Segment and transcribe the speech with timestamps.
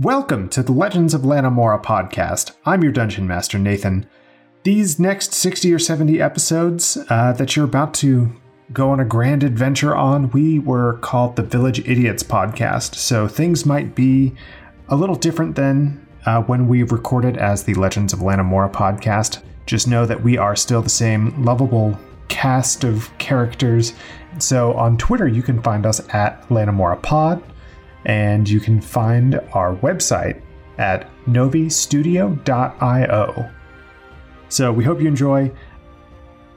[0.00, 2.52] Welcome to the Legends of Lanimora podcast.
[2.64, 4.06] I'm your Dungeon Master, Nathan.
[4.62, 8.32] These next 60 or 70 episodes uh, that you're about to
[8.72, 13.66] go on a grand adventure on, we were called the Village Idiots podcast, so things
[13.66, 14.36] might be
[14.88, 19.42] a little different than uh, when we recorded as the Legends of Lanimora podcast.
[19.66, 23.94] Just know that we are still the same lovable cast of characters.
[24.38, 27.42] So on Twitter, you can find us at Lanimora Pod
[28.04, 30.40] and you can find our website
[30.78, 33.50] at novistudio.io.
[34.48, 35.52] So we hope you enjoy,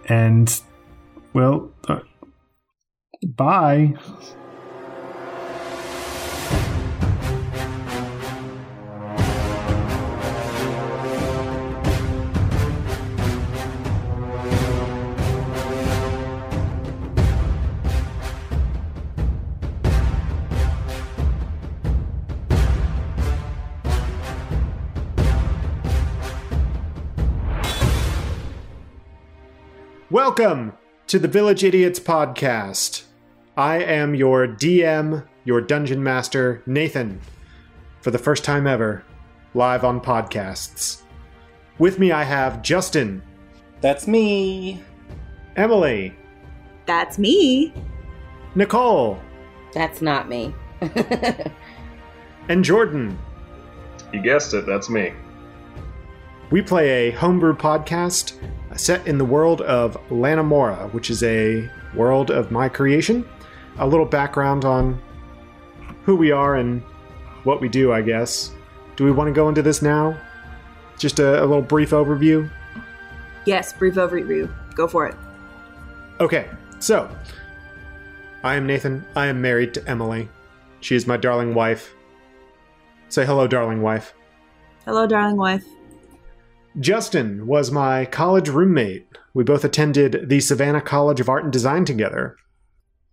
[0.08, 0.62] and
[1.34, 2.00] well, uh,
[3.36, 3.96] bye.
[30.32, 30.72] Welcome
[31.08, 33.04] to the Village Idiots podcast.
[33.58, 37.20] I am your DM, your dungeon master, Nathan,
[38.00, 39.04] for the first time ever,
[39.54, 41.02] live on podcasts.
[41.80, 43.22] With me, I have Justin,
[43.82, 44.82] That's me.
[45.58, 46.16] Emily,
[46.86, 47.74] That's me.
[48.56, 49.20] Nicole,
[49.74, 50.56] That's not me.
[52.48, 53.20] and Jordan.
[54.14, 55.12] You guessed it, that's me.
[56.52, 58.34] We play a homebrew podcast
[58.70, 63.26] uh, set in the world of Lanimora, which is a world of my creation.
[63.80, 65.02] A little background on
[66.04, 66.82] who we are and
[67.46, 68.52] what we do, I guess.
[68.98, 70.20] Do we want to go into this now?
[71.00, 72.52] Just a, a little brief overview?
[73.46, 74.54] Yes, brief overview.
[74.76, 75.16] Go for it.
[76.20, 77.10] Okay, so
[78.44, 79.06] I am Nathan.
[79.16, 80.28] I am married to Emily.
[80.82, 81.94] She is my darling wife.
[83.08, 84.14] Say hello, darling wife.
[84.86, 85.64] Hello, darling wife.
[86.80, 89.08] Justin was my college roommate.
[89.34, 92.38] We both attended the Savannah College of Art and Design together.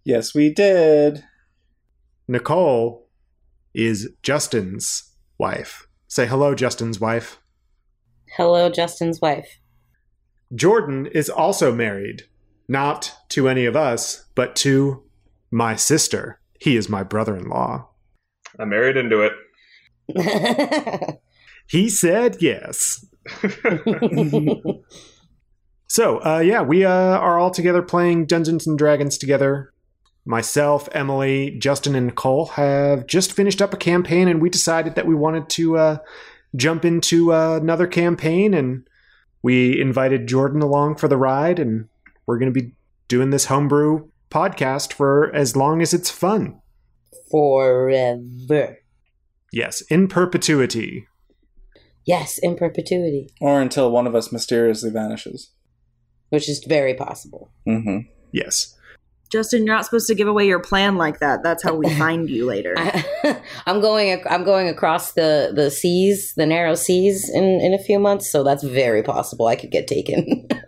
[0.04, 1.24] Yes, we did.
[2.28, 3.08] Nicole
[3.74, 5.86] is Justin's wife.
[6.06, 7.40] Say hello, Justin's wife.
[8.36, 9.58] Hello, Justin's wife.
[10.54, 12.24] Jordan is also married,
[12.68, 15.02] not to any of us, but to
[15.50, 16.40] my sister.
[16.60, 17.88] He is my brother in law.
[18.58, 19.28] I married into
[20.08, 21.20] it.
[21.68, 23.04] He said yes.
[25.88, 29.72] So, uh, yeah, we uh, are all together playing Dungeons and Dragons together.
[30.26, 35.06] Myself, Emily, Justin, and Nicole have just finished up a campaign, and we decided that
[35.06, 35.98] we wanted to uh,
[36.54, 38.86] jump into uh, another campaign, and
[39.42, 41.88] we invited Jordan along for the ride, and
[42.26, 42.74] we're going to be
[43.08, 46.60] doing this homebrew podcast for as long as it's fun.
[47.30, 48.76] Forever.
[49.50, 51.07] Yes, in perpetuity.
[52.08, 55.50] Yes, in perpetuity, Or until one of us mysteriously vanishes.
[56.30, 57.50] which is very possible.
[57.68, 57.98] Mm-hmm.
[58.32, 58.74] Yes.
[59.30, 61.42] Justin, you're not supposed to give away your plan like that.
[61.42, 62.72] That's how we find you later.
[62.78, 63.04] I,
[63.66, 64.22] I'm going.
[64.28, 68.30] I'm going across the the seas, the narrow seas, in in a few months.
[68.32, 69.46] So that's very possible.
[69.46, 70.48] I could get taken.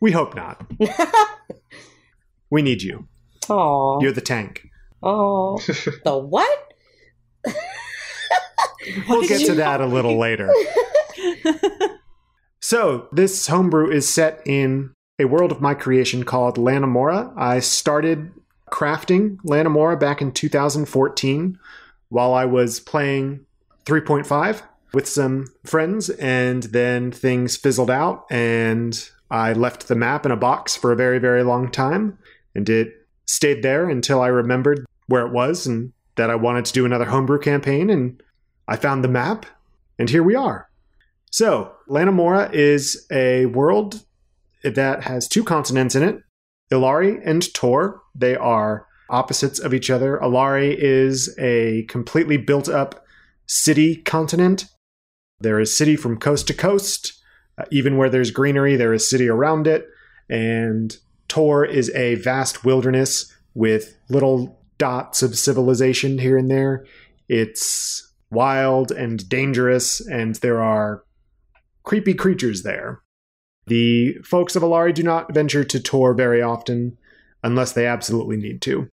[0.00, 0.64] We hope not.
[2.50, 3.08] we need you.
[3.50, 4.62] Oh, You're the tank.
[5.02, 5.58] oh,
[6.04, 6.58] the what?
[9.08, 10.52] We'll get to that a little later.
[12.60, 17.32] so, this homebrew is set in a world of my creation called Lanimora.
[17.36, 18.32] I started
[18.70, 21.58] crafting Lanimora back in 2014
[22.10, 23.44] while I was playing
[23.84, 24.62] 3.5
[24.92, 30.36] with some friends, and then things fizzled out, and I left the map in a
[30.36, 32.18] box for a very, very long time,
[32.54, 36.72] and it stayed there until I remembered where it was and that I wanted to
[36.72, 38.22] do another homebrew campaign, and
[38.68, 39.46] I found the map,
[39.98, 40.68] and here we are.
[41.30, 44.04] So, Lanimora is a world
[44.62, 46.20] that has two continents in it
[46.70, 48.02] Ilari and Tor.
[48.14, 50.18] They are opposites of each other.
[50.22, 53.04] Ilari is a completely built up
[53.46, 54.66] city continent.
[55.40, 57.14] There is city from coast to coast.
[57.56, 59.86] Uh, even where there's greenery, there is city around it.
[60.28, 60.96] And
[61.28, 66.86] Tor is a vast wilderness with little dots of civilization here and there.
[67.28, 71.02] It's wild and dangerous, and there are
[71.84, 73.00] creepy creatures there.
[73.66, 76.98] The folks of Ilari do not venture to Tor very often,
[77.42, 78.88] unless they absolutely need to.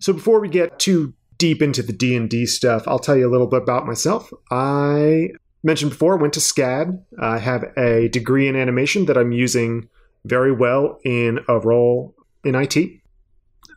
[0.00, 3.46] So before we get too deep into the D&D stuff, I'll tell you a little
[3.46, 4.30] bit about myself.
[4.50, 5.30] I
[5.62, 7.02] mentioned before, went to SCAD.
[7.20, 9.88] I have a degree in animation that I'm using
[10.24, 12.14] very well in a role
[12.44, 12.76] in IT.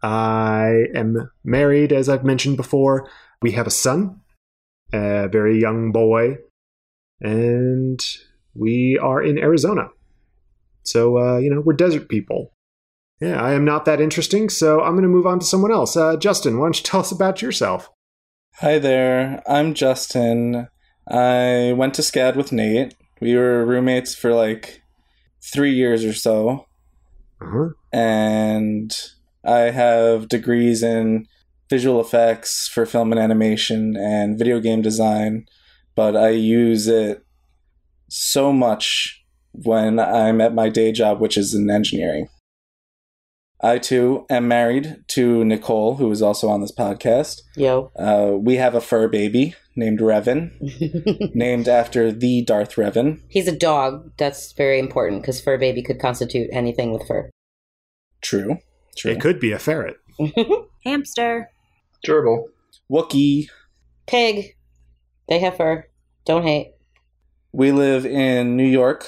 [0.03, 3.09] I am married, as I've mentioned before.
[3.41, 4.20] We have a son,
[4.93, 6.37] a very young boy,
[7.19, 7.99] and
[8.53, 9.89] we are in Arizona.
[10.83, 12.53] So, uh, you know, we're desert people.
[13.19, 15.95] Yeah, I am not that interesting, so I'm going to move on to someone else.
[15.95, 17.89] Uh, Justin, why don't you tell us about yourself?
[18.55, 20.67] Hi there, I'm Justin.
[21.07, 22.95] I went to SCAD with Nate.
[23.19, 24.81] We were roommates for like
[25.53, 26.65] three years or so,
[27.41, 27.69] Uh-huh.
[27.93, 28.91] and
[29.45, 31.27] I have degrees in
[31.71, 35.45] visual effects for film and animation and video game design,
[35.95, 37.25] but I use it
[38.09, 39.23] so much
[39.53, 42.27] when I'm at my day job, which is in engineering.
[43.63, 47.41] I too am married to Nicole, who is also on this podcast.
[47.55, 47.91] Yo.
[47.95, 50.51] Uh, we have a fur baby named Revan,
[51.35, 53.21] named after the Darth Revan.
[53.29, 54.11] He's a dog.
[54.17, 57.29] That's very important because fur baby could constitute anything with fur.
[58.21, 58.57] True.
[58.97, 59.11] True.
[59.11, 59.95] It could be a ferret.
[60.83, 61.49] Hamster.
[62.05, 62.45] Gerbil.
[62.91, 63.47] Wookie.
[64.07, 64.55] Pig.
[65.29, 65.87] They have fur.
[66.25, 66.73] Don't hate.
[67.51, 69.07] We live in New York.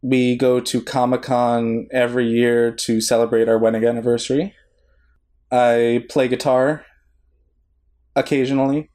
[0.00, 4.54] We go to Comic Con every year to celebrate our wedding anniversary.
[5.50, 6.84] I play guitar
[8.16, 8.90] occasionally.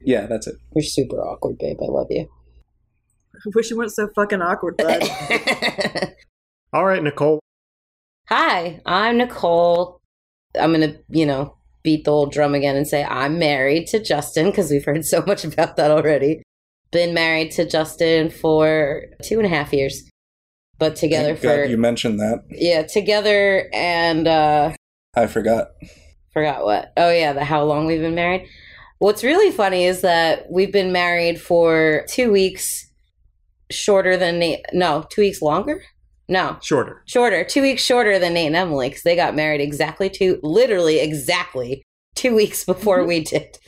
[0.00, 0.56] Yeah, that's it.
[0.74, 1.78] You're super awkward, babe.
[1.82, 2.28] I love you.
[3.34, 5.02] I wish you weren't so fucking awkward, bud.
[6.72, 7.40] All right, Nicole.
[8.28, 10.00] Hi, I'm Nicole.
[10.58, 14.46] I'm gonna, you know, beat the old drum again and say I'm married to Justin
[14.46, 16.42] because we've heard so much about that already.
[16.92, 20.08] Been married to Justin for two and a half years,
[20.78, 22.44] but together Thank God for you mentioned that.
[22.50, 24.72] yeah, together and uh
[25.16, 25.68] I forgot.
[26.32, 26.92] forgot what.
[26.96, 28.48] Oh yeah, the how long we've been married.
[28.98, 32.88] What's really funny is that we've been married for two weeks
[33.70, 34.56] shorter than.
[34.72, 35.82] No, two weeks longer.
[36.28, 37.02] No, Shorter.
[37.06, 37.44] shorter.
[37.44, 41.82] Two weeks shorter than Nate and Emily because they got married exactly two, literally exactly
[42.14, 43.08] two weeks before mm-hmm.
[43.08, 43.58] we did.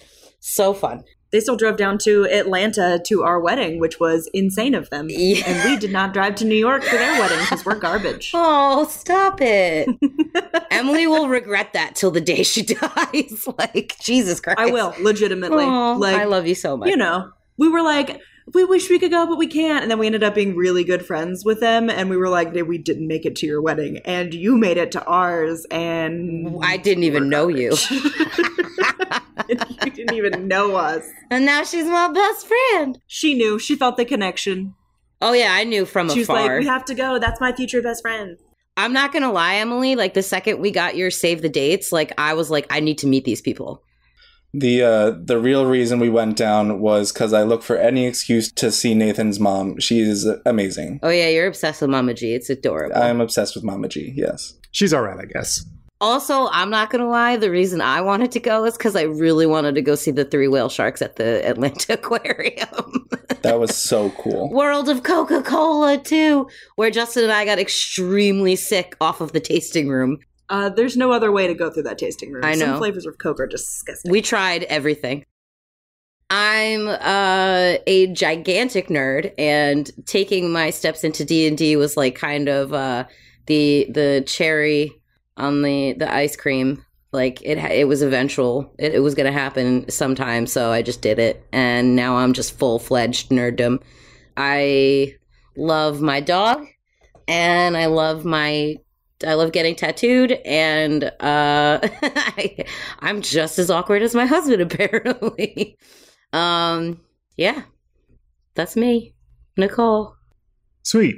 [0.41, 1.03] So fun.
[1.33, 5.09] they still drove down to Atlanta to our wedding, which was insane of them.
[5.11, 5.43] Yeah.
[5.45, 8.31] And we did not drive to New York for their wedding because we're garbage.
[8.35, 9.89] Oh, stop it.
[10.71, 13.49] Emily will regret that till the day she dies.
[13.59, 14.59] like Jesus Christ.
[14.61, 15.65] I will, legitimately.
[15.65, 16.89] Aw, like I love you so much.
[16.89, 18.21] you know, we were like,
[18.55, 19.83] we wish we could go, but we can't.
[19.83, 21.91] And then we ended up being really good friends with them.
[21.91, 24.77] And we were like, "Hey, we didn't make it to your wedding, and you made
[24.77, 25.67] it to ours.
[25.71, 27.73] And I didn't even know you.
[29.49, 31.07] you didn't even know us.
[31.31, 32.99] and now she's my best friend.
[33.07, 33.59] She knew.
[33.59, 34.75] She felt the connection.
[35.21, 36.43] Oh yeah, I knew from She was afar.
[36.43, 37.19] like, we have to go.
[37.19, 38.39] That's my future best friend.
[38.77, 39.97] I'm not gonna lie, Emily.
[39.97, 42.99] Like the second we got your save the dates, like I was like, I need
[42.99, 43.83] to meet these people.
[44.59, 48.51] The uh, the real reason we went down was because I look for any excuse
[48.53, 49.79] to see Nathan's mom.
[49.81, 51.01] She is amazing.
[51.03, 52.33] Oh yeah, you're obsessed with Mama G.
[52.33, 52.97] It's adorable.
[52.97, 54.13] I'm obsessed with Mama G.
[54.17, 54.55] Yes.
[54.71, 55.65] She's all right, I guess.
[56.01, 57.37] also, I'm not gonna lie.
[57.37, 60.25] The reason I wanted to go is because I really wanted to go see the
[60.25, 63.09] three whale sharks at the Atlanta Aquarium.
[63.43, 64.51] That was so cool.
[64.53, 69.41] World of Coca Cola too, where Justin and I got extremely sick off of the
[69.41, 70.19] tasting room.
[70.49, 72.45] Uh, there's no other way to go through that tasting room.
[72.45, 72.67] I know.
[72.67, 74.11] Some flavors of Coke are disgusting.
[74.11, 75.25] We tried everything.
[76.29, 82.17] I'm uh, a gigantic nerd, and taking my steps into D and D was like
[82.17, 83.05] kind of uh,
[83.47, 84.93] the the cherry
[85.37, 86.85] on the the ice cream.
[87.13, 88.75] Like it, it was eventual.
[88.79, 92.33] It, it was going to happen sometime, so I just did it, and now I'm
[92.33, 93.81] just full fledged nerddom.
[94.37, 95.15] I
[95.57, 96.67] love my dog,
[97.29, 98.77] and I love my
[99.27, 101.11] I love getting tattooed, and uh,
[101.83, 102.65] I,
[103.01, 105.77] I'm just as awkward as my husband, apparently.
[106.33, 107.01] um,
[107.37, 107.63] yeah,
[108.55, 109.15] that's me,
[109.57, 110.17] Nicole.
[110.83, 111.17] Sweet.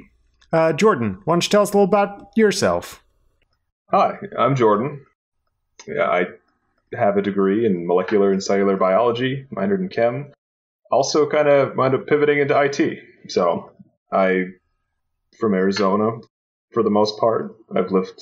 [0.51, 3.03] Uh, Jordan, why don't you tell us a little about yourself?
[3.91, 5.05] Hi, I'm Jordan.
[5.87, 6.25] Yeah, I
[6.97, 10.31] have a degree in molecular and cellular biology, minored in chem.
[10.91, 12.99] Also, kind of wound up pivoting into IT.
[13.27, 13.71] So,
[14.11, 14.45] I
[15.39, 16.19] from Arizona
[16.71, 17.55] for the most part.
[17.75, 18.21] I've lived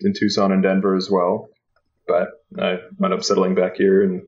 [0.00, 1.48] in Tucson and Denver as well,
[2.06, 4.26] but I wound up settling back here in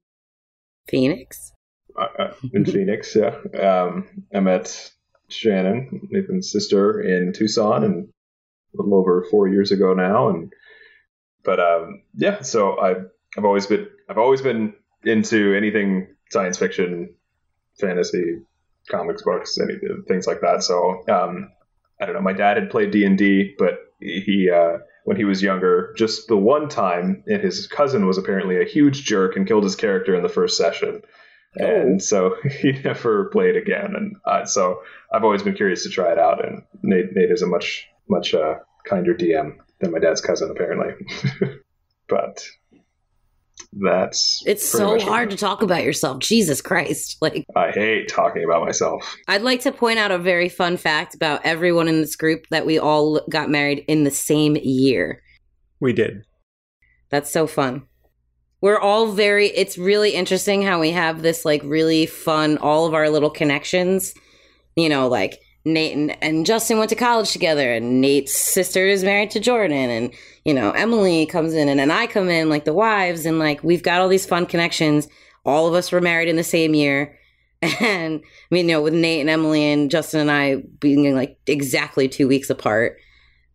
[0.89, 1.53] Phoenix.
[1.97, 3.15] uh, in Phoenix.
[3.15, 4.91] Yeah, um, I met
[5.29, 8.09] Shannon, Nathan's sister, in Tucson, and
[8.75, 10.29] a little over four years ago now.
[10.29, 10.53] And
[11.45, 13.07] but um, yeah, so I've
[13.37, 17.15] I've always been I've always been into anything science fiction,
[17.81, 18.39] fantasy,
[18.91, 19.75] comics books, any
[20.09, 20.63] things like that.
[20.63, 21.51] So um,
[22.01, 22.21] I don't know.
[22.21, 26.29] My dad had played D and D, but he uh, when he was younger, just
[26.29, 30.15] the one time, and his cousin was apparently a huge jerk and killed his character
[30.15, 31.03] in the first session
[31.59, 33.95] and so he never played again.
[33.97, 36.45] And uh, so I've always been curious to try it out.
[36.45, 38.55] And Nate, Nate is a much much uh,
[38.87, 41.07] kinder DM than my dad's cousin, apparently.
[42.09, 42.47] but
[43.73, 45.09] That's It's so much it.
[45.09, 46.19] hard to talk about yourself.
[46.21, 47.17] Jesus Christ.
[47.23, 49.17] Like, I hate talking about myself.
[49.29, 52.65] I'd like to point out a very fun fact about everyone in this group that
[52.67, 55.23] we all got married in the same year.
[55.81, 56.23] We did.
[57.11, 57.83] That's so fun.
[58.61, 62.95] We're all very, it's really interesting how we have this like really fun, all of
[62.95, 64.15] our little connections.
[64.77, 65.41] You know, like
[65.73, 69.91] Nate and, and Justin went to college together, and Nate's sister is married to Jordan,
[69.91, 70.13] and,
[70.45, 73.63] you know, Emily comes in, and then I come in, like the wives, and like
[73.63, 75.09] we've got all these fun connections.
[75.45, 77.15] All of us were married in the same year.
[77.81, 81.39] And I mean, you know, with Nate and Emily and Justin and I being like
[81.49, 82.99] exactly two weeks apart.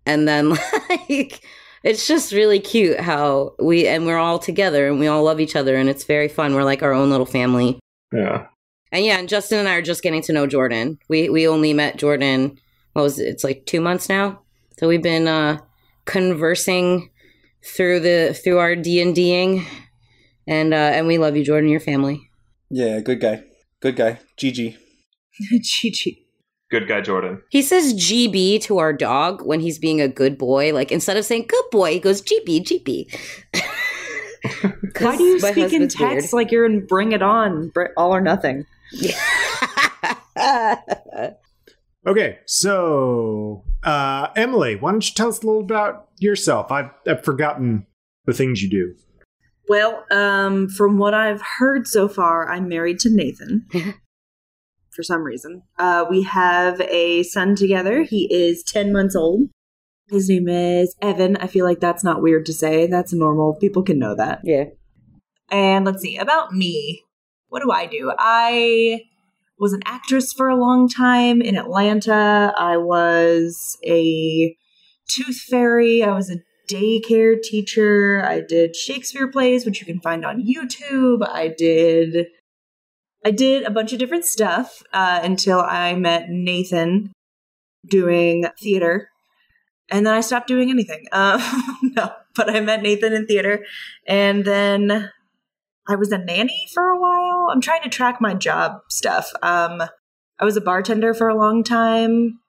[0.06, 0.50] And then
[0.90, 1.42] like
[1.84, 5.56] it's just really cute how we and we're all together and we all love each
[5.56, 6.54] other and it's very fun.
[6.54, 7.80] We're like our own little family.
[8.12, 8.48] Yeah.
[8.94, 11.00] And yeah, and Justin and I are just getting to know Jordan.
[11.10, 12.60] We we only met Jordan
[12.94, 13.28] what was it?
[13.28, 14.42] It's like 2 months now.
[14.80, 15.60] So we've been uh
[16.06, 17.10] conversing
[17.66, 19.66] through the through our D&Ding
[20.48, 22.30] and uh and we love you Jordan, your family.
[22.70, 23.44] Yeah, good guy.
[23.82, 24.20] Good guy.
[24.38, 24.78] GG.
[25.50, 26.12] Chi-Chi.
[26.72, 27.44] Good guy, Jordan.
[27.50, 30.74] He says GB to our dog when he's being a good boy.
[30.74, 33.14] Like instead of saying good boy, he goes GB, GB.
[35.00, 36.12] Why do you speak in husband's weird.
[36.14, 38.66] text like you're in Bring It On, All or Nothing?
[42.06, 46.70] Okay, so uh, Emily, why don't you tell us a little about yourself?
[46.70, 47.88] I've, I've forgotten
[48.26, 48.94] the things you do.
[49.70, 53.66] Well, um, from what I've heard so far, I'm married to Nathan.
[54.92, 55.64] for some reason.
[55.80, 58.04] Uh, we have a son together.
[58.04, 59.48] He is 10 months old.
[60.10, 61.38] His name is Evan.
[61.38, 62.86] I feel like that's not weird to say.
[62.86, 63.56] That's normal.
[63.56, 64.42] People can know that.
[64.44, 64.66] yeah.
[65.50, 67.04] And let's see, about me.
[67.54, 68.12] What do I do?
[68.18, 69.04] I
[69.60, 72.52] was an actress for a long time in Atlanta.
[72.58, 74.58] I was a
[75.08, 76.02] tooth fairy.
[76.02, 78.26] I was a daycare teacher.
[78.26, 81.20] I did Shakespeare plays, which you can find on YouTube.
[81.30, 82.26] I did
[83.24, 87.14] I did a bunch of different stuff uh, until I met Nathan
[87.88, 89.10] doing theater.
[89.92, 91.06] And then I stopped doing anything.
[91.12, 91.38] Uh,
[91.84, 93.64] no, but I met Nathan in theater.
[94.08, 95.12] And then
[95.88, 97.23] I was a nanny for a while.
[97.50, 99.32] I'm trying to track my job stuff.
[99.42, 99.82] Um,
[100.40, 102.40] I was a bartender for a long time.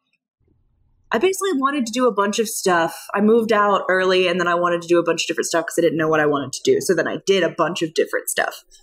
[1.12, 3.06] I basically wanted to do a bunch of stuff.
[3.14, 5.64] I moved out early and then I wanted to do a bunch of different stuff
[5.64, 6.80] because I didn't know what I wanted to do.
[6.80, 8.64] So then I did a bunch of different stuff.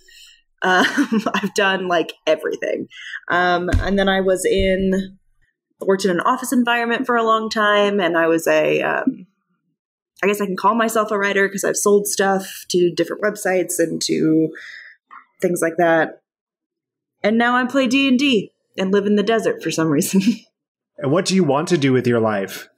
[0.64, 0.86] Um,
[1.34, 2.86] I've done like everything.
[3.28, 5.18] Um, and then I was in,
[5.80, 9.26] worked in an office environment for a long time and I was a, um,
[10.22, 13.80] I guess I can call myself a writer because I've sold stuff to different websites
[13.80, 14.50] and to
[15.42, 16.20] things like that.
[17.22, 20.22] And now I play D and D and live in the desert for some reason.
[20.98, 22.68] And what do you want to do with your life?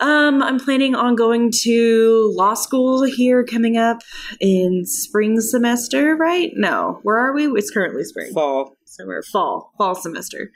[0.00, 4.02] um, I'm planning on going to law school here coming up
[4.40, 6.16] in spring semester.
[6.16, 6.52] Right?
[6.54, 7.46] No, where are we?
[7.46, 8.32] It's currently spring.
[8.32, 8.76] Fall.
[8.84, 10.52] So we're fall, fall semester,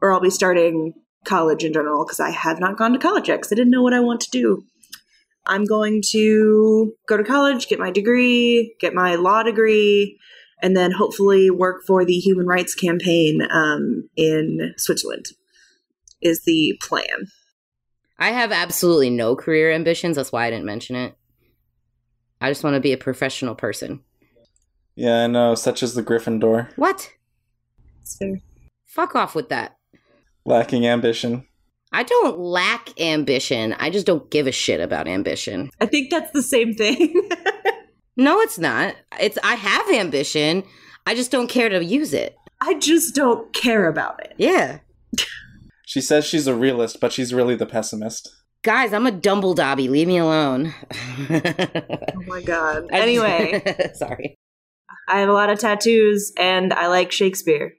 [0.00, 0.94] or I'll be starting
[1.24, 3.82] college in general because I have not gone to college yet because I didn't know
[3.82, 4.64] what I want to do.
[5.46, 10.18] I'm going to go to college, get my degree, get my law degree,
[10.62, 15.26] and then hopefully work for the Human Rights Campaign um, in Switzerland.
[16.22, 17.28] Is the plan.
[18.18, 20.16] I have absolutely no career ambitions.
[20.16, 21.14] That's why I didn't mention it.
[22.40, 24.00] I just want to be a professional person.
[24.94, 26.70] Yeah, I know, such as the Gryffindor.
[26.76, 27.10] What?
[28.18, 28.40] Fair.
[28.86, 29.76] Fuck off with that.
[30.46, 31.46] Lacking ambition.
[31.94, 33.74] I don't lack ambition.
[33.78, 35.70] I just don't give a shit about ambition.
[35.80, 37.30] I think that's the same thing.
[38.16, 38.94] No, it's not.
[39.18, 40.62] It's I have ambition.
[41.04, 42.36] I just don't care to use it.
[42.60, 44.34] I just don't care about it.
[44.36, 44.78] Yeah.
[45.84, 48.30] She says she's a realist, but she's really the pessimist.
[48.62, 49.88] Guys, I'm a Dumbledobby.
[49.88, 50.74] Leave me alone.
[51.28, 52.86] Oh my god.
[52.92, 53.62] Anyway,
[53.94, 54.36] sorry.
[55.08, 57.74] I have a lot of tattoos and I like Shakespeare.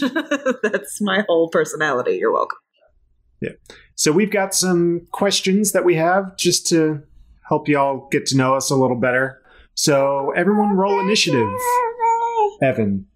[0.00, 2.18] That's my whole personality.
[2.18, 2.58] You're welcome.
[3.94, 7.02] So we've got some questions that we have just to
[7.48, 9.40] help y'all get to know us a little better.
[9.74, 11.48] So everyone roll initiative.
[12.62, 13.06] Evan.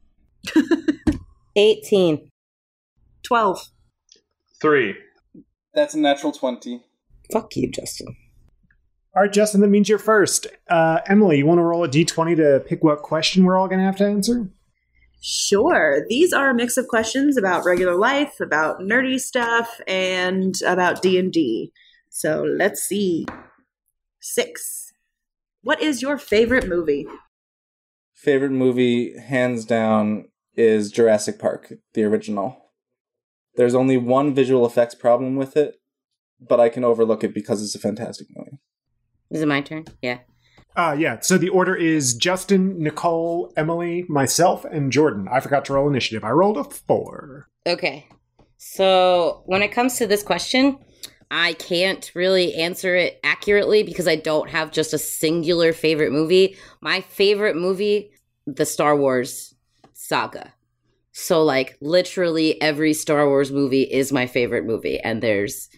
[1.56, 2.30] 18.
[3.22, 3.60] 12.
[4.60, 4.94] Three.
[5.74, 6.82] That's a natural 20.
[7.32, 8.16] Fuck you, Justin.
[9.14, 10.46] All right, Justin, that means you're first.
[10.68, 13.78] Uh, Emily, you want to roll a d20 to pick what question we're all going
[13.78, 14.50] to have to answer?
[15.20, 16.04] Sure.
[16.08, 21.72] These are a mix of questions about regular life, about nerdy stuff, and about D&D.
[22.10, 23.26] So let's see.
[24.20, 24.92] 6.
[25.62, 27.06] What is your favorite movie?
[28.14, 32.70] Favorite movie, hands down, is Jurassic Park, the original.
[33.56, 35.76] There's only one visual effects problem with it,
[36.40, 38.58] but I can overlook it because it's a fantastic movie.
[39.30, 39.84] Is it my turn?
[40.00, 40.18] Yeah.
[40.76, 45.26] Uh, yeah, so the order is Justin, Nicole, Emily, myself, and Jordan.
[45.32, 46.22] I forgot to roll initiative.
[46.22, 47.48] I rolled a four.
[47.66, 48.06] Okay.
[48.58, 50.78] So when it comes to this question,
[51.30, 56.56] I can't really answer it accurately because I don't have just a singular favorite movie.
[56.82, 58.10] My favorite movie,
[58.46, 59.54] the Star Wars
[59.94, 60.52] saga.
[61.12, 65.68] So like literally every Star Wars movie is my favorite movie and there's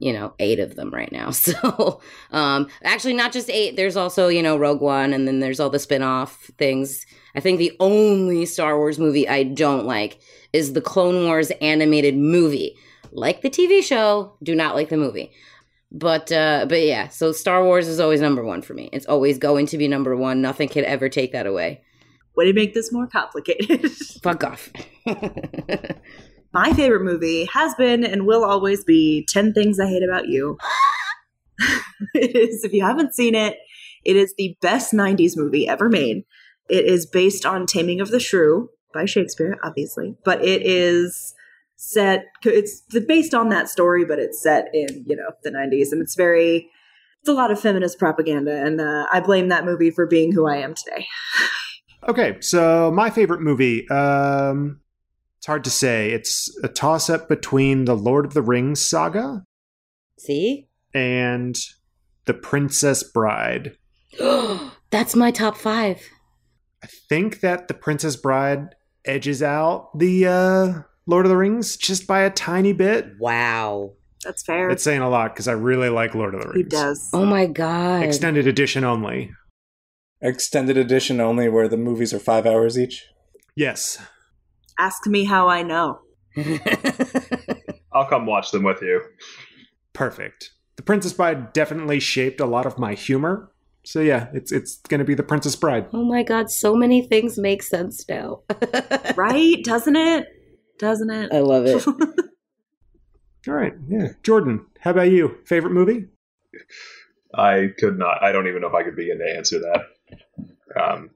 [0.00, 1.30] you know, eight of them right now.
[1.40, 2.00] So,
[2.32, 3.76] um, actually, not just eight.
[3.76, 7.06] There's also, you know, Rogue One, and then there's all the spin off things.
[7.34, 10.20] I think the only Star Wars movie I don't like
[10.52, 12.76] is the Clone Wars animated movie.
[13.12, 15.32] Like the TV show, do not like the movie.
[15.92, 18.88] But uh but yeah, so Star Wars is always number 1 for me.
[18.92, 20.40] It's always going to be number 1.
[20.40, 21.82] Nothing can ever take that away.
[22.36, 23.90] Way to make this more complicated.
[24.22, 24.70] Fuck off.
[26.52, 30.58] My favorite movie has been and will always be 10 Things I Hate About You.
[32.14, 33.56] it is, if you haven't seen it,
[34.04, 36.24] it is the best 90s movie ever made.
[36.68, 41.34] It is based on Taming of the Shrew by Shakespeare, obviously, but it is
[41.76, 45.92] set, it's based on that story, but it's set in, you know, the 90s.
[45.92, 46.68] And it's very,
[47.20, 48.52] it's a lot of feminist propaganda.
[48.52, 51.06] And uh, I blame that movie for being who I am today.
[52.08, 53.86] Okay, so my favorite movie.
[53.90, 54.80] Um,
[55.40, 56.10] it's hard to say.
[56.10, 59.42] It's a toss up between the Lord of the Rings saga
[60.18, 60.68] See?
[60.92, 61.56] and
[62.26, 63.74] The Princess Bride.
[64.90, 65.98] That's my top 5.
[66.82, 68.74] I think that The Princess Bride
[69.06, 73.06] edges out the uh, Lord of the Rings just by a tiny bit.
[73.18, 73.92] Wow.
[74.22, 74.68] That's fair.
[74.68, 76.56] It's saying a lot because I really like Lord of the Rings.
[76.58, 77.08] he does.
[77.14, 78.02] Oh my god.
[78.02, 79.30] Extended edition only.
[80.20, 83.06] Extended edition only, where the movies are five hours each.
[83.56, 83.96] Yes.
[84.80, 85.98] Ask me how I know.
[87.92, 89.02] I'll come watch them with you.
[89.92, 90.52] Perfect.
[90.76, 93.52] The Princess Bride definitely shaped a lot of my humor.
[93.84, 95.86] So yeah, it's it's going to be The Princess Bride.
[95.92, 98.40] oh my god, so many things make sense now.
[99.16, 99.62] Right?
[99.64, 100.26] Doesn't it?
[100.78, 101.30] Doesn't it?
[101.30, 101.86] I love it.
[103.48, 103.74] All right.
[103.86, 104.08] Yeah.
[104.22, 105.36] Jordan, how about you?
[105.44, 106.06] Favorite movie?
[107.34, 108.22] I could not.
[108.22, 110.80] I don't even know if I could begin to answer that.
[110.82, 111.10] Um,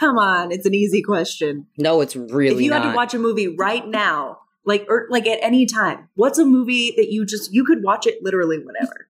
[0.00, 1.66] Come on, it's an easy question.
[1.76, 2.82] No, it's really if you not.
[2.82, 6.44] had to watch a movie right now, like or like at any time, what's a
[6.46, 9.08] movie that you just you could watch it literally whenever?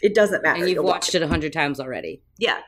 [0.00, 0.58] It doesn't matter.
[0.58, 2.24] and you've You'll watched watch it a hundred times already.
[2.36, 2.58] Yeah,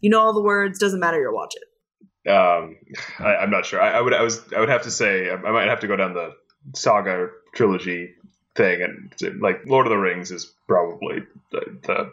[0.00, 0.78] you know all the words.
[0.78, 1.20] Doesn't matter.
[1.20, 2.30] You'll watch it.
[2.30, 2.78] um,
[3.18, 3.80] I, I'm not sure.
[3.80, 4.14] I, I would.
[4.14, 4.40] I was.
[4.56, 5.30] I would have to say.
[5.30, 6.32] I might have to go down the
[6.74, 8.14] saga trilogy
[8.54, 11.18] thing, and like Lord of the Rings is probably
[11.50, 12.12] the, the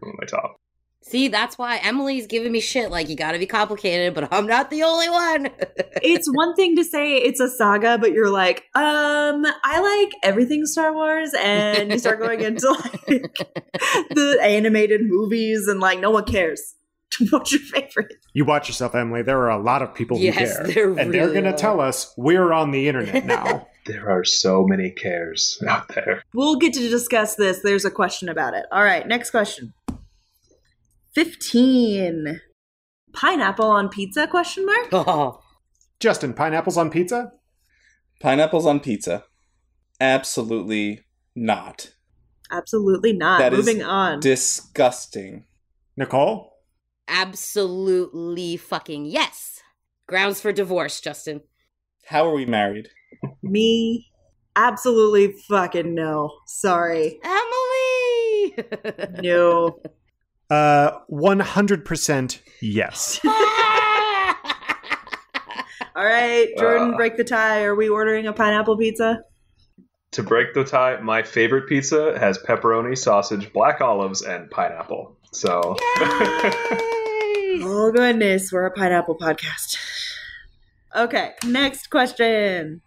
[0.00, 0.61] one of my top.
[1.02, 2.90] See, that's why Emily's giving me shit.
[2.90, 5.48] Like, you gotta be complicated, but I'm not the only one.
[6.04, 10.66] It's one thing to say it's a saga, but you're like, um, I like everything
[10.66, 12.68] Star Wars, and you start going into
[13.06, 13.22] like
[14.10, 16.74] the animated movies, and like no one cares.
[17.30, 18.14] What's your favorite?
[18.32, 19.22] You watch yourself, Emily.
[19.22, 20.74] There are a lot of people Yes, who care.
[20.94, 21.56] there and they're going to are.
[21.56, 23.68] tell us we're on the internet now.
[23.86, 26.22] There are so many cares out there.
[26.34, 27.60] We'll get to discuss this.
[27.62, 28.64] There's a question about it.
[28.72, 29.72] All right, next question.
[31.14, 32.40] 15.
[33.12, 34.88] Pineapple on pizza question mark?
[34.92, 35.40] oh,
[36.00, 37.32] Justin, pineapples on pizza?
[38.20, 39.24] Pineapples on pizza?
[40.00, 41.00] Absolutely
[41.36, 41.92] not.
[42.50, 43.38] Absolutely not.
[43.38, 44.20] That is Moving on.
[44.20, 45.44] Disgusting.
[45.96, 46.50] Nicole?
[47.08, 49.60] absolutely fucking yes.
[50.06, 51.42] Grounds for divorce, Justin.
[52.06, 52.88] How are we married?
[53.42, 54.06] Me?
[54.56, 56.30] Absolutely fucking no.
[56.46, 57.20] Sorry.
[57.22, 59.18] Emily!
[59.22, 59.78] No.
[60.52, 63.20] Uh, 100% yes.
[65.94, 66.96] All right, Jordan, Uh.
[66.96, 67.62] break the tie.
[67.64, 69.20] Are we ordering a pineapple pizza?
[70.12, 75.16] To break the tie, my favorite pizza has pepperoni, sausage, black olives, and pineapple.
[75.32, 75.76] So,
[77.64, 78.50] Oh, goodness.
[78.52, 79.76] We're a pineapple podcast.
[80.94, 82.82] Okay, next question.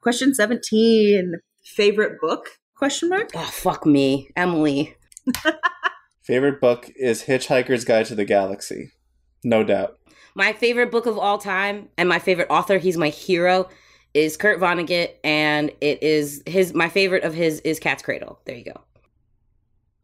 [0.00, 1.34] Question 17.
[1.64, 2.46] Favorite book?
[2.76, 3.30] Question mark?
[3.34, 4.28] oh, fuck me.
[4.36, 4.94] Emily.
[6.22, 8.92] Favorite book is Hitchhiker's Guide to the Galaxy.
[9.42, 9.98] No doubt.
[10.34, 13.68] My favorite book of all time and my favorite author, he's my hero,
[14.14, 18.40] is Kurt Vonnegut, and it is his my favorite of his is Cat's Cradle.
[18.44, 18.80] There you go.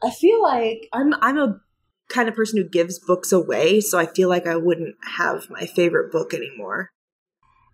[0.03, 1.61] I feel like I'm I'm a
[2.09, 5.67] kind of person who gives books away, so I feel like I wouldn't have my
[5.67, 6.91] favorite book anymore.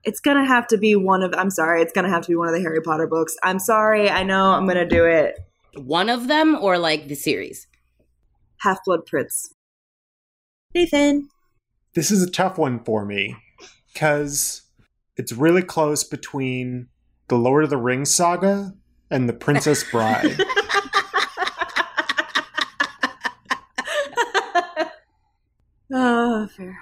[0.02, 2.48] It's gonna have to be one of I'm sorry, it's gonna have to be one
[2.48, 3.36] of the Harry Potter books.
[3.42, 5.38] I'm sorry, I know I'm gonna do it.
[5.76, 7.66] One of them or like the series?
[8.60, 9.52] Half Blood Prince.
[10.74, 11.28] Nathan.
[11.94, 13.36] this is a tough one for me
[13.92, 14.62] because
[15.16, 16.88] it's really close between
[17.28, 18.74] the Lord of the Rings saga
[19.10, 20.36] and the Princess Bride.
[25.92, 26.78] Oh, fair.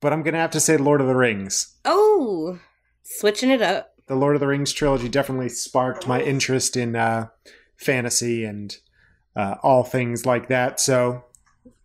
[0.00, 1.76] But I'm going to have to say Lord of the Rings.
[1.84, 2.58] Oh,
[3.02, 3.92] switching it up.
[4.06, 7.26] The Lord of the Rings trilogy definitely sparked my interest in uh,
[7.76, 8.76] fantasy and
[9.36, 10.80] uh, all things like that.
[10.80, 11.24] So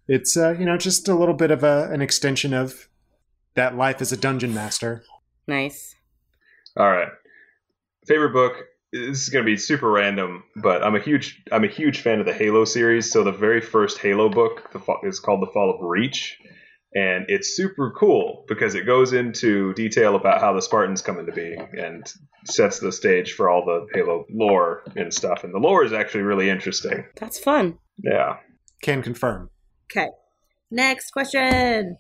[0.08, 2.88] it's, uh, you know, just a little bit of a, an extension of
[3.56, 5.04] that life as a dungeon master.
[5.48, 5.96] Nice.
[6.78, 7.10] All right.
[8.08, 8.54] Favorite book.
[8.94, 12.20] This is going to be super random, but I'm a huge I'm a huge fan
[12.20, 13.10] of the Halo series.
[13.10, 16.38] So the very first Halo book the fa- is called The Fall of Reach,
[16.94, 21.32] and it's super cool because it goes into detail about how the Spartans come into
[21.32, 22.12] being and
[22.46, 25.44] sets the stage for all the Halo lore and stuff.
[25.44, 27.06] And the lore is actually really interesting.
[27.16, 27.78] That's fun.
[28.04, 28.38] Yeah.
[28.82, 29.50] Can confirm.
[29.92, 30.10] Okay.
[30.70, 31.98] Next question.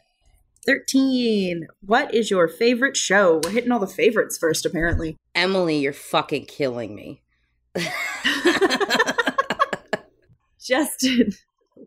[0.65, 1.67] 13.
[1.81, 3.39] What is your favorite show?
[3.43, 5.15] We're hitting all the favorites first, apparently.
[5.33, 7.21] Emily, you're fucking killing me.
[10.61, 11.33] Justin,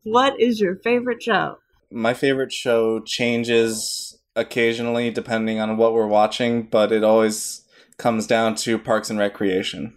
[0.03, 1.59] what is your favorite show?
[1.95, 7.65] My favorite show changes occasionally depending on what we're watching, but it always
[7.99, 9.97] comes down to Parks and Recreation.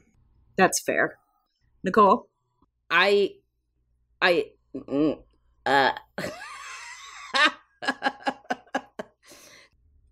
[0.57, 1.17] That's fair.
[1.83, 2.29] Nicole?
[2.91, 3.31] I,
[4.21, 5.17] I, mm,
[5.65, 5.91] uh,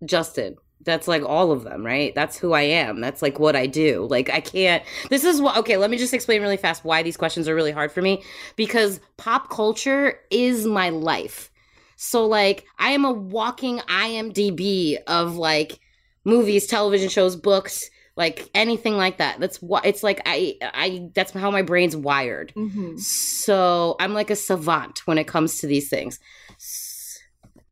[0.04, 0.56] Justin.
[0.84, 2.14] That's like all of them, right?
[2.14, 3.00] That's who I am.
[3.00, 4.06] That's like what I do.
[4.08, 4.84] Like I can't.
[5.10, 5.56] This is what.
[5.56, 8.22] Okay, let me just explain really fast why these questions are really hard for me.
[8.54, 11.50] Because pop culture is my life.
[11.96, 15.80] So like I am a walking IMDb of like
[16.24, 19.40] movies, television shows, books, like anything like that.
[19.40, 20.20] That's what it's like.
[20.26, 22.52] I I that's how my brain's wired.
[22.56, 22.96] Mm-hmm.
[22.98, 26.18] So I'm like a savant when it comes to these things.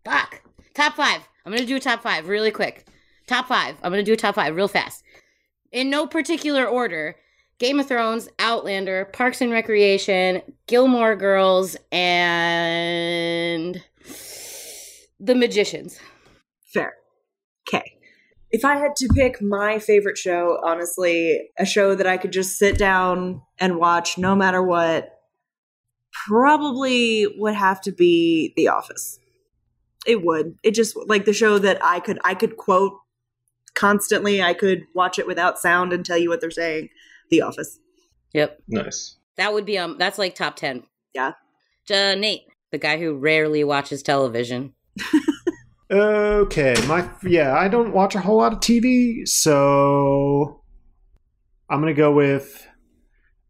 [0.05, 0.43] Fuck.
[0.75, 1.21] Top five.
[1.45, 2.87] I'm gonna do a top five really quick.
[3.27, 3.77] Top five.
[3.83, 5.03] I'm gonna do a top five real fast.
[5.73, 7.17] In no particular order.
[7.61, 13.81] Game of Thrones, Outlander, Parks and Recreation, Gilmore Girls, and
[15.21, 15.99] The Magicians.
[16.75, 16.95] Fair.
[17.69, 17.95] Okay.
[18.51, 22.59] If I had to pick my favorite show, honestly, a show that I could just
[22.59, 25.19] sit down and watch no matter what,
[26.27, 29.19] probably would have to be The Office.
[30.07, 30.59] It would.
[30.63, 32.99] It just like the show that I could I could quote
[33.75, 34.43] constantly.
[34.43, 36.91] I could watch it without sound and tell you what they're saying.
[37.31, 37.79] The Office.
[38.35, 38.59] Yep.
[38.69, 39.17] Nice.
[39.37, 40.85] That would be um that's like top ten.
[41.15, 41.33] Yeah.
[41.91, 42.43] Uh, Nate,
[42.75, 44.75] the guy who rarely watches television.
[45.91, 50.63] Okay, my yeah, I don't watch a whole lot of TV, so
[51.71, 52.67] I'm gonna go with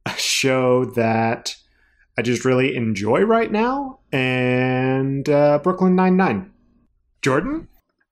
[0.04, 1.56] a show that
[2.18, 6.52] I just really enjoy right now, and uh, Brooklyn Nine Nine.
[7.22, 7.68] Jordan,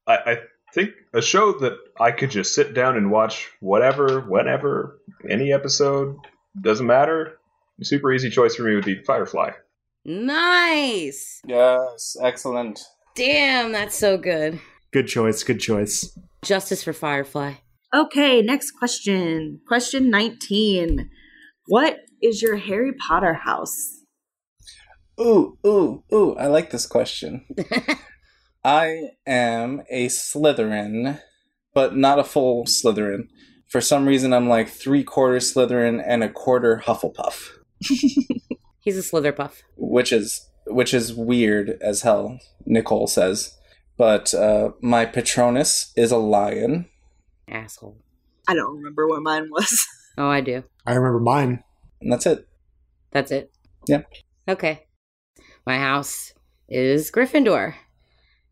[0.07, 0.37] I, I
[0.72, 4.98] think a show that I could just sit down and watch whatever, whenever,
[5.29, 6.16] any episode,
[6.59, 7.38] doesn't matter.
[7.83, 9.51] Super easy choice for me would be Firefly.
[10.05, 11.41] Nice.
[11.47, 12.81] Yes, excellent.
[13.15, 14.61] Damn, that's so good.
[14.93, 16.19] good choice, good choice.
[16.45, 17.55] Justice for Firefly.
[17.95, 19.61] Okay, next question.
[19.69, 21.11] Question 19.
[21.67, 24.01] What is your Harry Potter house?
[25.21, 27.45] Ooh, ooh, ooh, I like this question.
[28.65, 31.21] I am a Slytherin,
[31.75, 33.29] but not a full Slytherin.
[33.69, 37.51] For some reason, I'm like three quarters Slytherin and a quarter Hufflepuff,
[38.83, 39.62] He's a Slytherpuff.
[39.77, 42.38] which is which is weird as hell.
[42.66, 43.57] Nicole says,
[43.97, 46.87] but uh, my Patronus is a lion.
[47.49, 47.99] Asshole.
[48.49, 49.87] I don't remember what mine was.
[50.18, 50.62] Oh, I do.
[50.87, 51.64] I remember mine.
[52.03, 52.47] And that's it.
[53.12, 53.51] That's it.
[53.88, 54.03] Yeah.
[54.47, 54.85] Okay.
[55.66, 56.35] My house
[56.68, 57.75] is Gryffindor.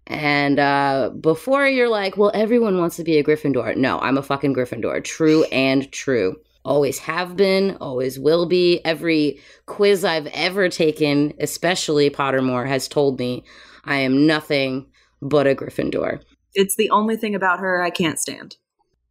[0.06, 3.76] And uh, before you're like, well, everyone wants to be a Gryffindor.
[3.76, 5.04] No, I'm a fucking Gryffindor.
[5.04, 6.36] True and true.
[6.64, 8.80] Always have been, always will be.
[8.84, 13.44] Every quiz I've ever taken, especially Pottermore, has told me
[13.84, 14.86] I am nothing
[15.22, 16.20] but a Gryffindor.
[16.54, 18.56] It's the only thing about her I can't stand.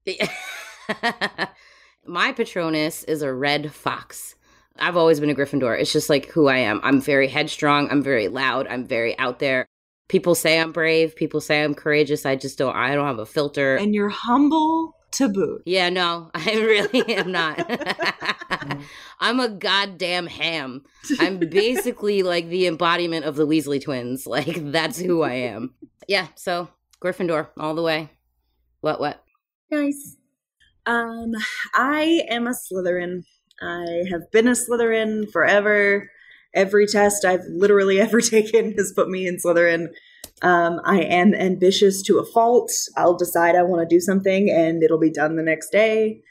[2.05, 4.35] My Patronus is a red fox.
[4.77, 5.79] I've always been a Gryffindor.
[5.79, 6.79] It's just like who I am.
[6.83, 7.89] I'm very headstrong.
[7.89, 8.67] I'm very loud.
[8.67, 9.65] I'm very out there.
[10.07, 11.15] People say I'm brave.
[11.15, 12.25] People say I'm courageous.
[12.25, 12.75] I just don't.
[12.75, 13.75] I don't have a filter.
[13.75, 15.63] And you're humble to boot.
[15.65, 17.65] yeah, no, I really am not.
[19.19, 20.83] I'm a goddamn ham.
[21.19, 24.25] I'm basically like the embodiment of the Weasley twins.
[24.25, 25.73] Like that's who I am.
[26.07, 26.27] Yeah.
[26.35, 26.69] So
[27.01, 28.09] Gryffindor all the way.
[28.81, 28.99] What?
[28.99, 29.23] What?
[29.71, 30.15] Nice.
[30.85, 31.33] Um,
[31.75, 33.23] I am a Slytherin.
[33.61, 36.09] I have been a Slytherin forever.
[36.55, 39.87] Every test I've literally ever taken has put me in Slytherin.
[40.41, 42.71] Um, I am ambitious to a fault.
[42.95, 46.21] I'll decide I want to do something and it'll be done the next day.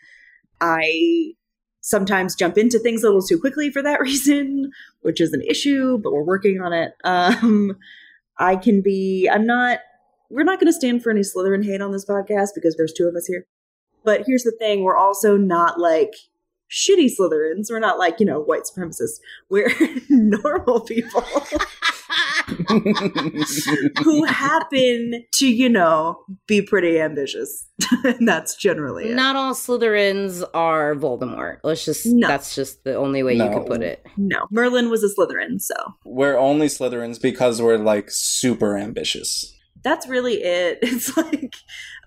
[0.61, 1.35] I
[1.81, 4.71] sometimes jump into things a little too quickly for that reason,
[5.03, 6.93] which is an issue, but we're working on it.
[7.05, 7.77] Um,
[8.39, 9.81] I can be, I'm not,
[10.31, 13.09] we're not going to stand for any Slytherin hate on this podcast because there's two
[13.09, 13.47] of us here.
[14.05, 16.15] But here's the thing we're also not like
[16.71, 17.71] shitty Slytherins.
[17.71, 19.21] We're not like, you know, white supremacists.
[19.49, 19.71] We're
[20.09, 21.25] normal people
[24.05, 27.67] who happen to, you know, be pretty ambitious.
[28.05, 29.15] and that's generally it.
[29.15, 31.59] Not all Slytherins are Voldemort.
[31.63, 32.27] Let's just No.
[32.27, 34.05] that's just the only way you could put it.
[34.17, 39.55] No, Merlin was a Slytherin, so we're only Slytherins because we're like super ambitious.
[39.85, 40.79] that's really it.
[40.83, 41.55] It's like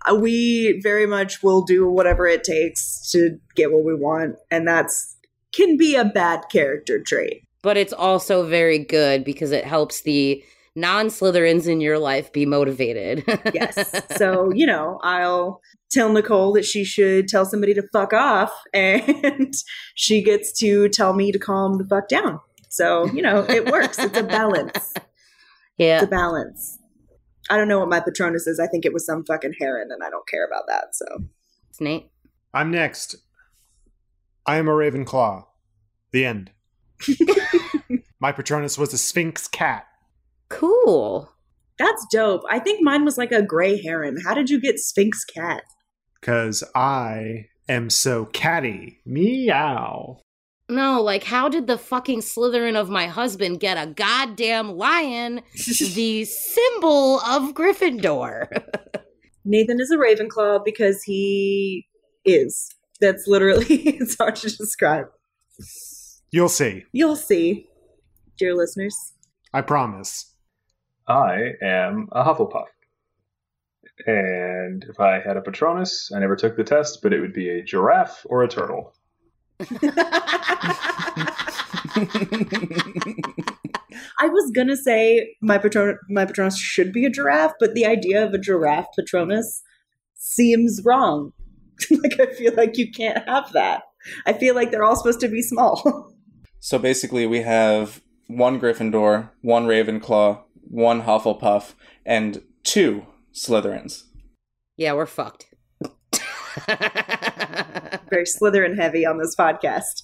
[0.09, 4.67] uh, we very much will do whatever it takes to get what we want, and
[4.67, 5.15] that's
[5.53, 7.43] can be a bad character trait.
[7.63, 10.43] But it's also very good because it helps the
[10.75, 13.23] non-Slytherins in your life be motivated.
[13.53, 14.01] Yes.
[14.17, 19.53] so, you know, I'll tell Nicole that she should tell somebody to fuck off, and
[19.95, 22.39] she gets to tell me to calm the fuck down.
[22.69, 23.99] So, you know, it works.
[23.99, 24.93] It's a balance.
[25.77, 25.95] Yeah.
[25.95, 26.77] It's a balance.
[27.49, 28.59] I don't know what my Patronus is.
[28.59, 30.93] I think it was some fucking heron, and I don't care about that.
[30.93, 31.05] So,
[31.71, 32.11] It's Nate.
[32.53, 33.15] I'm next.
[34.45, 35.45] I am a Ravenclaw.
[36.11, 36.51] The end.
[38.19, 39.85] My Patronus was a Sphinx cat.
[40.49, 41.31] Cool.
[41.77, 42.41] that's dope.
[42.49, 44.17] I think mine was like a gray heron.
[44.23, 45.63] How did you get Sphinx cat?
[46.19, 48.99] Because I am so catty.
[49.05, 50.19] Meow.
[50.69, 55.41] No, like how did the fucking Slytherin of my husband get a goddamn lion,
[55.95, 58.63] the symbol of Gryffindor?
[59.45, 61.87] Nathan is a Ravenclaw because he
[62.23, 62.69] is.
[62.99, 65.07] That's literally, it's hard to describe.
[66.31, 66.85] You'll see.
[66.93, 67.67] You'll see,
[68.37, 69.13] dear listeners.
[69.53, 70.33] I promise.
[71.07, 72.67] I am a Hufflepuff.
[74.07, 77.49] And if I had a Patronus, I never took the test, but it would be
[77.49, 78.93] a giraffe or a turtle.
[84.19, 88.25] I was gonna say my patron my Patronus should be a giraffe, but the idea
[88.25, 89.61] of a giraffe Patronus
[90.15, 91.33] seems wrong.
[91.91, 93.83] like I feel like you can't have that.
[94.25, 96.11] I feel like they're all supposed to be small.
[96.63, 101.73] So basically, we have one Gryffindor, one Ravenclaw, one Hufflepuff,
[102.05, 104.03] and two Slytherins.
[104.77, 105.47] yeah, we're fucked.
[106.67, 110.03] Very Slytherin heavy on this podcast.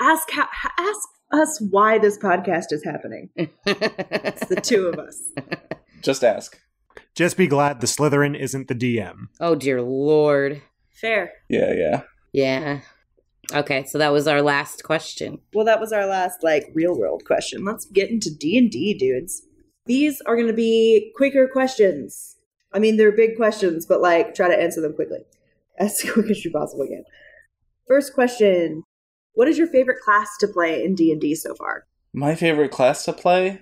[0.00, 3.30] Ask how, ask us why this podcast is happening.
[3.36, 5.22] It's the two of us.
[6.02, 6.58] Just ask.
[7.14, 9.28] Just be glad the Slytherin isn't the DM.
[9.40, 10.62] oh dear lord.
[10.90, 11.30] Fair.
[11.48, 12.02] Yeah, yeah.
[12.32, 12.80] Yeah.
[13.54, 15.38] Okay, so that was our last question.
[15.52, 17.64] Well, that was our last like real world question.
[17.64, 19.42] Let's get into D and D, dudes.
[19.86, 22.36] These are going to be quicker questions.
[22.72, 25.20] I mean, they're big questions, but like try to answer them quickly,
[25.78, 27.04] as quick as you possibly can.
[27.86, 28.84] First question:
[29.34, 31.86] What is your favorite class to play in D and D so far?
[32.12, 33.60] My favorite class to play?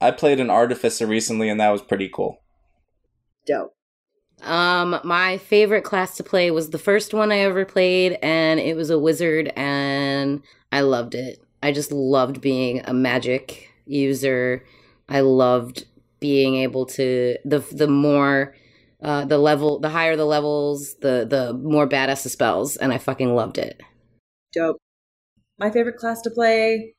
[0.00, 2.42] I played an Artificer recently, and that was pretty cool.
[3.46, 3.74] Dope.
[4.42, 8.76] Um, my favorite class to play was the first one I ever played, and it
[8.76, 11.40] was a wizard, and I loved it.
[11.62, 14.64] I just loved being a magic user.
[15.08, 15.86] I loved
[16.18, 18.54] being able to the the more
[19.02, 22.98] uh, the level, the higher the levels, the the more badass the spells, and I
[22.98, 23.80] fucking loved it.
[24.52, 24.78] Dope.
[25.58, 26.94] My favorite class to play.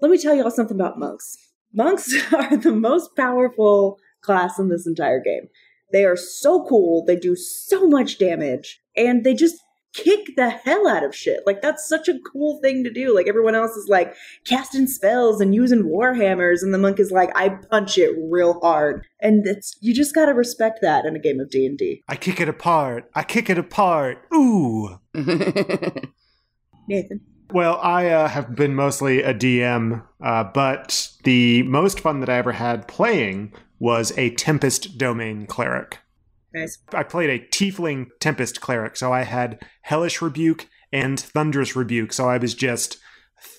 [0.00, 1.36] Let me tell y'all something about monks.
[1.72, 5.48] Monks are the most powerful class in this entire game.
[5.92, 7.04] They are so cool.
[7.04, 9.56] They do so much damage, and they just
[9.94, 11.40] kick the hell out of shit.
[11.46, 13.14] Like that's such a cool thing to do.
[13.14, 17.30] Like everyone else is like casting spells and using warhammers, and the monk is like,
[17.34, 19.06] I punch it real hard.
[19.20, 22.02] And it's you just gotta respect that in a game of D and D.
[22.08, 23.08] I kick it apart.
[23.14, 24.26] I kick it apart.
[24.34, 24.98] Ooh.
[26.88, 27.20] Nathan.
[27.52, 32.36] Well, I uh, have been mostly a DM, uh, but the most fun that I
[32.38, 33.52] ever had playing
[33.84, 35.98] was a Tempest Domain Cleric.
[36.54, 36.78] Nice.
[36.94, 42.26] I played a Tiefling Tempest Cleric, so I had Hellish Rebuke and Thunderous Rebuke, so
[42.26, 42.96] I was just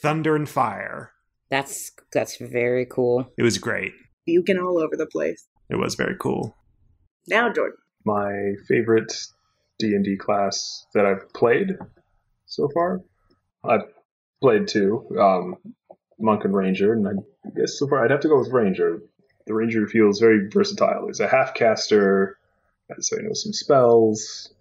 [0.02, 1.12] thunder and fire.
[1.52, 3.32] that's that's very cool.
[3.38, 3.94] It was great.
[4.28, 5.46] Buking all over the place.
[5.70, 6.58] It was very cool.
[7.28, 7.78] Now, Jordan.
[8.04, 9.14] My favorite
[9.78, 11.78] D&D class that I've played
[12.48, 13.02] so far?
[13.64, 13.94] I've
[14.42, 15.58] played two, um,
[16.20, 17.12] Monk and Ranger, and I
[17.56, 19.02] guess so far I'd have to go with Ranger.
[19.48, 21.08] The Ranger feels very versatile.
[21.08, 22.38] He's a half caster,
[23.00, 24.52] so he knows some spells.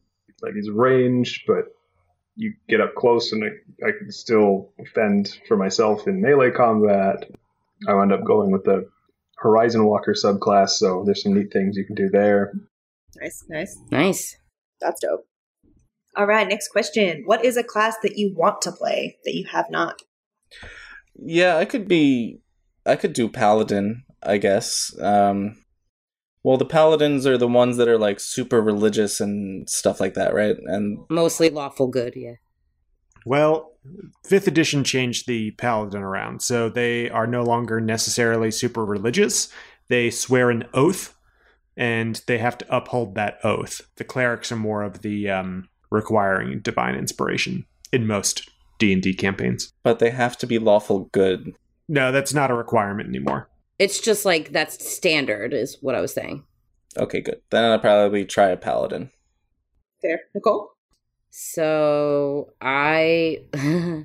[0.43, 1.75] Like he's ranged, but
[2.37, 7.31] you get up close and I, I can still fend for myself in melee combat.
[7.89, 8.89] I wound up going with the
[9.37, 12.53] Horizon Walker subclass, so there's some neat things you can do there.
[13.21, 13.79] Nice, nice.
[13.91, 14.37] Nice.
[14.81, 15.27] That's dope.
[16.17, 17.23] All right, next question.
[17.27, 20.03] What is a class that you want to play that you have not?
[21.17, 22.41] Yeah, I could be.
[22.87, 24.04] I could do Paladin.
[24.25, 24.95] I guess.
[25.01, 25.57] Um,
[26.43, 30.35] well, the paladins are the ones that are like super religious and stuff like that,
[30.35, 30.57] right?
[30.67, 32.35] And Mostly lawful good, yeah.
[33.25, 33.73] Well,
[34.27, 39.49] fifth edition changed the paladin around, so they are no longer necessarily super religious.
[39.89, 41.17] They swear an oath,
[41.77, 43.81] and they have to uphold that oath.
[43.97, 49.15] The clerics are more of the um, requiring divine inspiration in most D and D
[49.15, 49.73] campaigns.
[49.83, 51.55] but they have to be lawful good.
[51.89, 53.49] No, that's not a requirement anymore.
[53.79, 56.45] It's just like that's standard, is what I was saying.
[56.97, 57.41] Okay, good.
[57.51, 59.11] Then I'll probably try a paladin.
[60.03, 60.71] There, Nicole?
[61.31, 63.45] So I,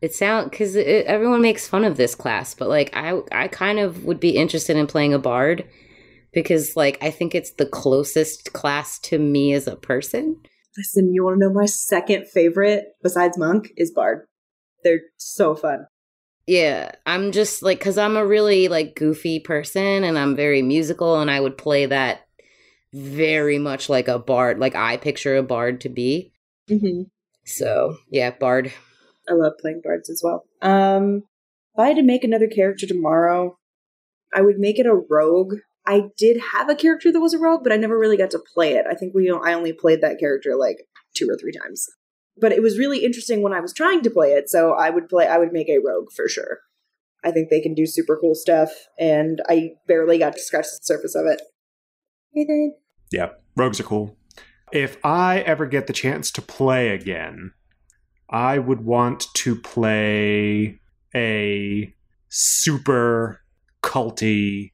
[0.00, 4.04] it sound because everyone makes fun of this class, but like I, I kind of
[4.04, 5.68] would be interested in playing a bard
[6.32, 10.40] because like I think it's the closest class to me as a person.
[10.76, 14.26] Listen, you want to know my second favorite besides Monk is Bard.
[14.84, 15.86] They're so fun.
[16.46, 21.20] Yeah, I'm just like because I'm a really like goofy person and I'm very musical
[21.20, 22.26] and I would play that
[22.92, 26.32] very much like a bard, like I picture a bard to be.
[26.68, 27.02] Mm-hmm.
[27.44, 28.72] So yeah, bard.
[29.28, 30.44] I love playing bards as well.
[30.60, 31.22] Um,
[31.74, 33.58] if I had to make another character tomorrow,
[34.34, 35.54] I would make it a rogue.
[35.86, 38.40] I did have a character that was a rogue, but I never really got to
[38.54, 38.86] play it.
[38.90, 41.88] I think we I only played that character like two or three times.
[42.40, 45.08] But it was really interesting when I was trying to play it, so I would
[45.08, 46.60] play I would make a rogue for sure.
[47.22, 50.78] I think they can do super cool stuff, and I barely got to scratch the
[50.82, 51.42] surface of it.
[52.34, 52.74] Nathan?
[53.12, 54.16] Yeah, rogues are cool.
[54.72, 57.52] If I ever get the chance to play again,
[58.30, 60.80] I would want to play
[61.14, 61.92] a
[62.28, 63.42] super
[63.82, 64.72] culty,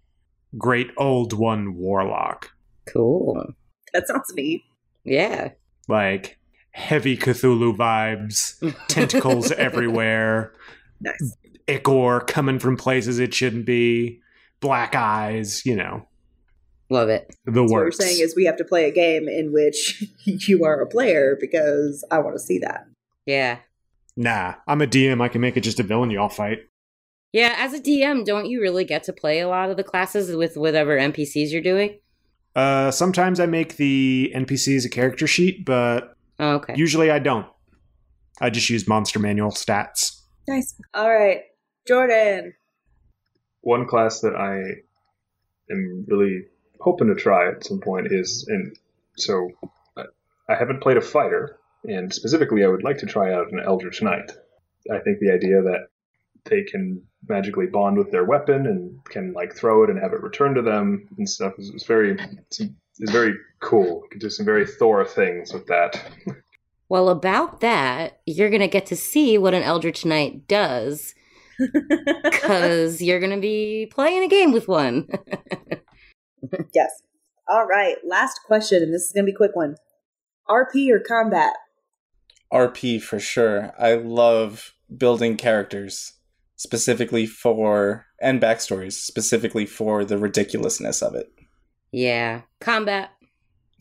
[0.59, 2.51] great old one warlock.
[2.87, 3.55] Cool.
[3.95, 4.63] That sounds neat.
[5.05, 5.53] Yeah.
[5.89, 6.39] Like
[6.77, 8.55] heavy Cthulhu vibes,
[8.89, 10.53] tentacles everywhere,
[11.01, 11.37] Nice.
[11.67, 14.21] ichor coming from places it shouldn't be,
[14.61, 16.07] black eyes, you know,
[16.91, 17.35] Love it.
[17.47, 20.65] the So what you're saying is we have to play a game in which you
[20.65, 22.87] are a player because I want to see that.
[23.25, 23.59] Yeah.
[24.17, 25.21] nah, I'm a DM.
[25.21, 26.61] I can make it just a villain y'all fight.
[27.33, 30.35] Yeah, as a DM, don't you really get to play a lot of the classes
[30.37, 31.99] with whatever NPCs you're doing?
[32.55, 36.75] Uh, sometimes I make the NPCs a character sheet, but Oh, okay.
[36.77, 37.47] usually I don't.
[38.41, 40.21] I just use Monster Manual stats.
[40.47, 40.75] Nice.
[40.95, 41.41] All right.
[41.89, 42.53] Jordan.
[43.63, 44.59] One class that I
[45.73, 46.45] am really
[46.81, 48.77] hoping to try at some point is, and
[49.17, 49.49] so
[49.97, 50.05] I-
[50.49, 54.03] I haven't played a fighter, and specifically, I would like to try out an Eldritch
[54.03, 54.31] Knight.
[54.93, 55.89] I think the idea that
[56.45, 60.23] they can magically bond with their weapon and can like throw it and have it
[60.23, 62.17] return to them and stuff is, is very
[63.01, 64.03] is very cool.
[64.05, 66.03] You can do some very Thor things with that.
[66.89, 71.15] Well, about that, you're going to get to see what an Eldritch Knight does
[72.23, 75.09] because you're going to be playing a game with one.
[76.75, 76.91] yes.
[77.49, 77.97] All right.
[78.05, 79.77] Last question, and this is going to be a quick one.
[80.49, 81.55] RP or combat?
[82.53, 83.73] RP for sure.
[83.79, 86.13] I love building characters
[86.55, 91.31] specifically for and backstories specifically for the ridiculousness of it.
[91.93, 92.43] Yeah.
[92.61, 93.11] Combat.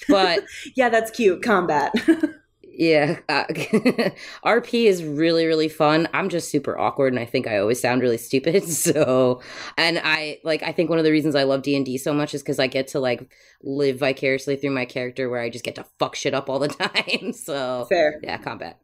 [0.08, 0.44] But
[0.76, 1.42] Yeah, that's cute.
[1.42, 1.94] Combat.
[2.64, 3.46] yeah, uh,
[4.46, 6.08] RP is really, really fun.
[6.14, 8.64] I'm just super awkward and I think I always sound really stupid.
[8.68, 9.42] So,
[9.78, 12.42] and I like, I think one of the reasons I love D&D so much is
[12.42, 13.30] because I get to like
[13.64, 16.68] live vicariously through my character where I just get to fuck shit up all the
[16.68, 17.34] time.
[17.34, 18.20] So, Fair.
[18.22, 18.80] yeah, combat.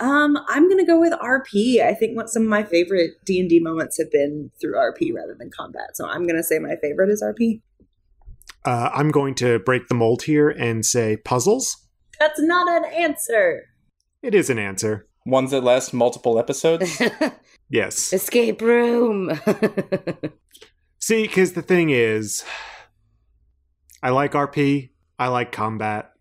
[0.00, 1.80] Um, I'm gonna go with RP.
[1.80, 5.14] I think what some of my favorite D and D moments have been through RP
[5.14, 5.96] rather than combat.
[5.96, 7.60] So I'm gonna say my favorite is RP.
[8.64, 11.76] Uh, I'm going to break the mold here and say puzzles.
[12.20, 13.62] That's not an answer.
[14.22, 15.08] It is an answer.
[15.26, 17.00] Ones that last multiple episodes.
[17.70, 18.12] Yes.
[18.12, 19.30] Escape room.
[20.98, 22.44] See, because the thing is,
[24.02, 26.12] I like RP, I like combat,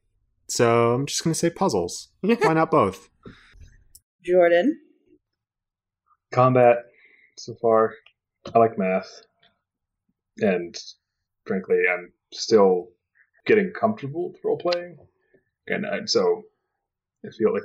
[0.48, 2.08] so I'm just going to say puzzles.
[2.22, 3.10] Why not both?
[4.26, 4.80] Jordan.
[6.32, 6.78] combat
[7.38, 7.96] so far.
[8.56, 9.24] I like math,
[10.38, 10.74] and
[11.46, 12.90] frankly, I'm still
[13.46, 14.98] getting comfortable with role playing,
[15.68, 16.44] and I, so
[17.26, 17.64] I feel like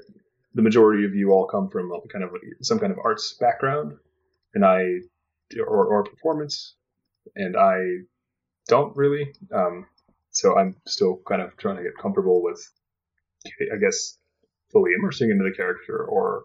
[0.55, 2.31] the majority of you all come from kind of
[2.62, 3.97] some kind of arts background,
[4.55, 5.01] and I
[5.59, 6.75] or, or performance,
[7.35, 7.77] and I
[8.69, 9.33] don't really.
[9.55, 9.87] Um,
[10.31, 12.61] so I'm still kind of trying to get comfortable with,
[13.47, 14.19] I guess,
[14.71, 16.45] fully immersing into the character or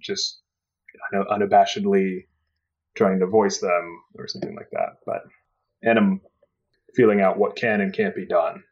[0.00, 0.40] just
[1.14, 2.26] unabashedly
[2.96, 4.96] trying to voice them or something like that.
[5.04, 5.22] But
[5.82, 6.20] and I'm
[6.96, 8.62] feeling out what can and can't be done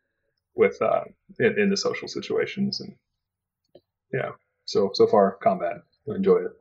[0.56, 1.02] with uh,
[1.38, 2.96] in, in the social situations and
[4.12, 4.30] yeah.
[4.64, 5.82] So so far, combat.
[6.10, 6.52] I enjoy it.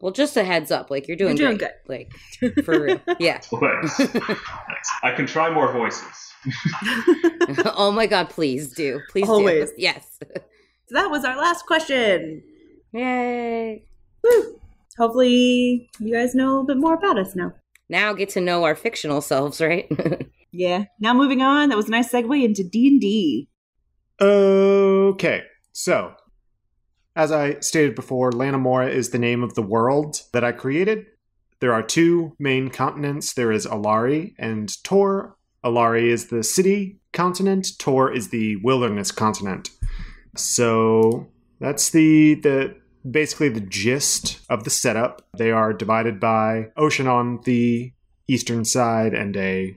[0.00, 2.08] Well, just a heads up, like you're doing, You're doing great.
[2.40, 3.00] Like for real.
[3.18, 3.38] Yeah.
[3.38, 3.96] Thanks.
[3.96, 4.90] Thanks.
[5.02, 6.32] I can try more voices.
[7.76, 9.00] oh my god, please do.
[9.10, 9.32] Please do.
[9.32, 9.70] Always.
[9.76, 10.18] Yes.
[10.20, 12.42] So that was our last question.
[12.92, 13.84] Yay.
[14.22, 14.60] Woo.
[14.96, 17.52] Hopefully, you guys know a bit more about us now.
[17.88, 19.90] Now get to know our fictional selves, right?
[20.58, 20.86] Yeah.
[20.98, 21.68] Now moving on.
[21.68, 23.48] That was a nice segue into D and D.
[24.20, 25.42] Okay,
[25.72, 26.14] so
[27.14, 31.06] as I stated before, Lanimora is the name of the world that I created.
[31.60, 33.34] There are two main continents.
[33.34, 35.36] There is Ilari and Tor.
[35.64, 37.68] Ilari is the city continent.
[37.78, 39.70] Tor is the wilderness continent.
[40.36, 41.28] So
[41.60, 42.74] that's the the
[43.08, 45.24] basically the gist of the setup.
[45.36, 47.92] They are divided by ocean on the
[48.26, 49.76] eastern side and a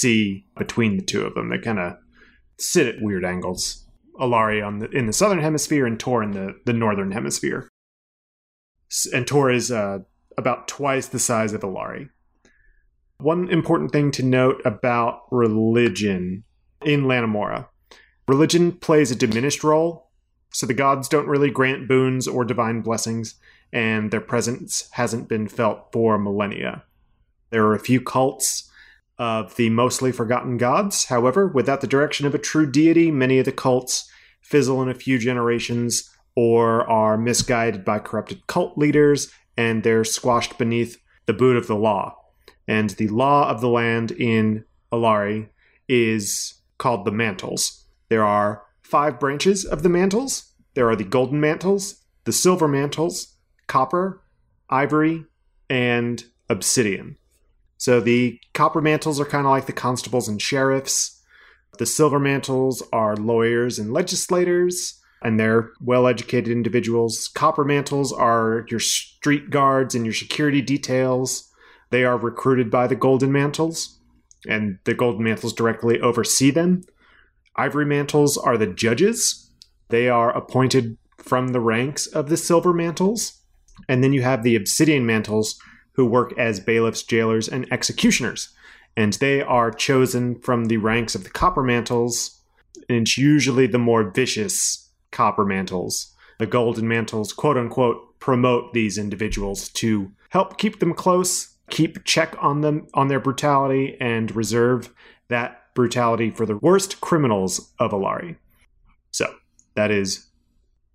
[0.00, 1.50] sea between the two of them.
[1.50, 1.96] They kind of
[2.58, 3.86] sit at weird angles.
[4.20, 7.68] Ilari on the in the southern hemisphere and Tor in the, the northern hemisphere.
[9.12, 10.00] And Tor is uh,
[10.38, 12.10] about twice the size of Ilari.
[13.18, 16.44] One important thing to note about religion
[16.84, 17.68] in Lanimora
[18.28, 20.10] religion plays a diminished role,
[20.50, 23.34] so the gods don't really grant boons or divine blessings,
[23.72, 26.84] and their presence hasn't been felt for millennia.
[27.50, 28.70] There are a few cults
[29.18, 31.04] of the mostly forgotten gods.
[31.06, 34.10] However, without the direction of a true deity, many of the cults
[34.40, 40.58] fizzle in a few generations or are misguided by corrupted cult leaders and they're squashed
[40.58, 42.16] beneath the boot of the law.
[42.66, 45.48] And the law of the land in Ilari
[45.88, 47.84] is called the Mantles.
[48.08, 50.52] There are five branches of the Mantles.
[50.74, 53.36] There are the Golden Mantles, the Silver Mantles,
[53.66, 54.22] Copper,
[54.68, 55.24] Ivory,
[55.70, 57.16] and Obsidian.
[57.76, 61.20] So the copper mantles are kind of like the constables and sheriffs.
[61.78, 67.28] The silver mantles are lawyers and legislators, and they're well educated individuals.
[67.34, 71.50] Copper mantles are your street guards and your security details.
[71.90, 73.98] They are recruited by the golden mantles,
[74.48, 76.82] and the golden mantles directly oversee them.
[77.56, 79.50] Ivory mantles are the judges.
[79.88, 83.40] They are appointed from the ranks of the silver mantles.
[83.88, 85.58] And then you have the obsidian mantles,
[85.94, 88.50] who work as bailiffs, jailers, and executioners.
[88.96, 92.40] And they are chosen from the ranks of the copper mantles,
[92.88, 96.14] and it's usually the more vicious copper mantles.
[96.38, 102.36] The golden mantles, quote unquote, promote these individuals to help keep them close, keep check
[102.40, 104.92] on them on their brutality, and reserve
[105.28, 108.36] that brutality for the worst criminals of Ilari.
[109.10, 109.34] So
[109.74, 110.26] that is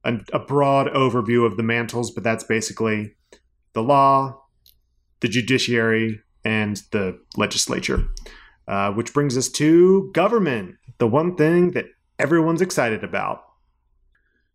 [0.04, 3.16] a, a broad overview of the mantles, but that's basically
[3.74, 4.42] the law,
[5.22, 8.08] the judiciary, and the legislature.
[8.70, 11.86] Uh, which brings us to government, the one thing that
[12.20, 13.44] everyone's excited about.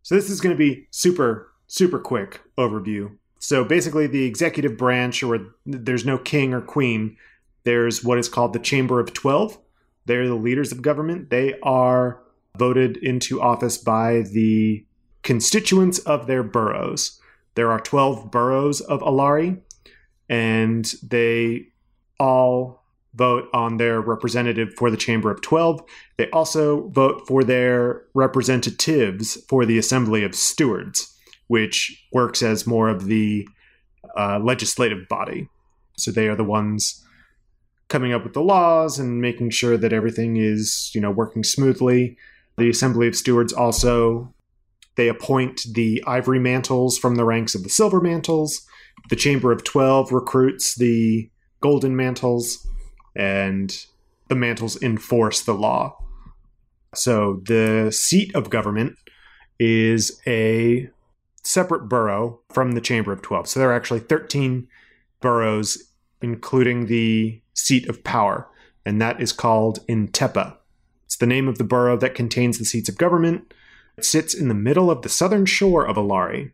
[0.03, 3.17] So, this is going to be super, super quick overview.
[3.41, 7.17] So, basically, the executive branch, or there's no king or queen,
[7.65, 9.59] there's what is called the Chamber of 12.
[10.07, 11.31] They're the leaders of government.
[11.31, 12.23] They are
[12.57, 14.87] voted into office by the
[15.25, 17.21] constituents of their boroughs.
[17.57, 19.61] There are 12 boroughs of Ilari,
[20.29, 21.67] and they
[22.19, 25.83] all vote on their representative for the Chamber of 12.
[26.17, 31.15] They also vote for their representatives for the Assembly of Stewards,
[31.47, 33.47] which works as more of the
[34.17, 35.49] uh, legislative body.
[35.97, 37.05] So they are the ones
[37.89, 42.17] coming up with the laws and making sure that everything is, you know, working smoothly.
[42.59, 44.35] The Assembly of Stewards also
[44.97, 48.67] they appoint the ivory mantles from the ranks of the silver mantles.
[49.11, 51.31] The Chamber of 12 recruits the
[51.61, 52.67] golden mantles
[53.17, 53.87] and
[54.29, 55.97] the mantles enforce the law.
[56.95, 58.97] So the seat of government
[59.59, 60.89] is a
[61.43, 63.49] separate borough from the Chamber of 12.
[63.49, 64.67] So there are actually 13
[65.21, 65.91] boroughs,
[66.23, 68.49] including the seat of power,
[68.85, 70.57] and that is called Intepa.
[71.07, 73.55] It's the name of the borough that contains the seats of government.
[73.97, 76.53] It sits in the middle of the southern shore of Ilari.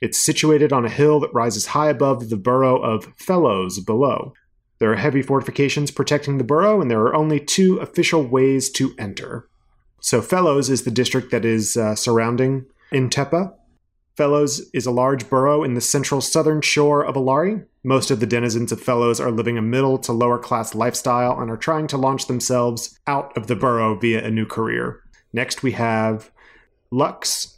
[0.00, 4.34] It's situated on a hill that rises high above the borough of Fellows below.
[4.78, 8.94] There are heavy fortifications protecting the borough, and there are only two official ways to
[8.98, 9.48] enter.
[10.00, 13.54] So, Fellows is the district that is uh, surrounding Intepa.
[14.16, 17.66] Fellows is a large borough in the central southern shore of Ilari.
[17.84, 21.50] Most of the denizens of Fellows are living a middle to lower class lifestyle and
[21.50, 25.02] are trying to launch themselves out of the borough via a new career.
[25.32, 26.30] Next, we have
[26.90, 27.55] Lux.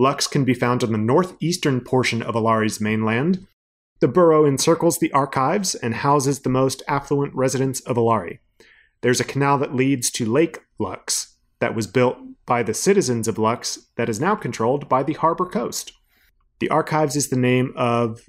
[0.00, 3.46] Lux can be found on the northeastern portion of Ilari's mainland.
[4.00, 8.38] The borough encircles the archives and houses the most affluent residents of Ilari.
[9.02, 13.36] There's a canal that leads to Lake Lux that was built by the citizens of
[13.36, 15.92] Lux that is now controlled by the Harbor Coast.
[16.60, 18.22] The archives is the name of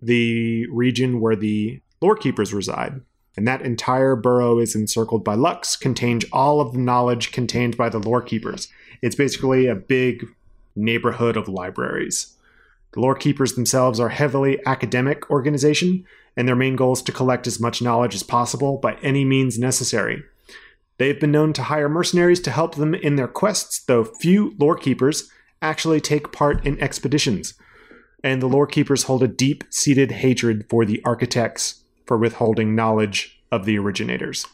[0.00, 3.02] the region where the lore keepers reside.
[3.36, 7.90] And that entire borough is encircled by Lux, contains all of the knowledge contained by
[7.90, 8.68] the lore keepers.
[9.02, 10.26] It's basically a big
[10.74, 12.36] neighborhood of libraries.
[12.92, 16.04] The lore keepers themselves are heavily academic organization,
[16.36, 19.58] and their main goal is to collect as much knowledge as possible by any means
[19.58, 20.22] necessary.
[20.98, 24.54] They have been known to hire mercenaries to help them in their quests, though few
[24.58, 25.30] lore keepers
[25.62, 27.54] actually take part in expeditions.
[28.22, 33.40] And the lore keepers hold a deep seated hatred for the architects for withholding knowledge
[33.50, 34.46] of the originators.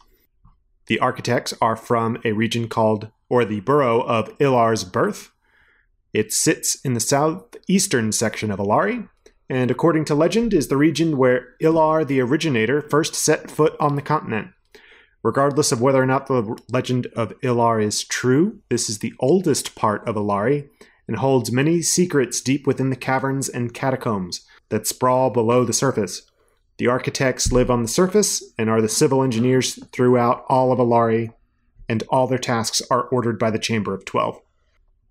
[0.87, 5.33] The architects are from a region called, or the borough of Ilar's Birth.
[6.17, 9.07] It sits in the southeastern section of Ilari,
[9.51, 13.97] and according to legend, is the region where Ilar the originator first set foot on
[13.97, 14.49] the continent.
[15.23, 19.75] Regardless of whether or not the legend of Ilar is true, this is the oldest
[19.75, 20.71] part of Ilari
[21.07, 24.41] and holds many secrets deep within the caverns and catacombs
[24.71, 26.23] that sprawl below the surface.
[26.79, 31.35] The architects live on the surface and are the civil engineers throughout all of Ilari,
[31.91, 34.41] and all their tasks are ordered by the Chamber of Twelve.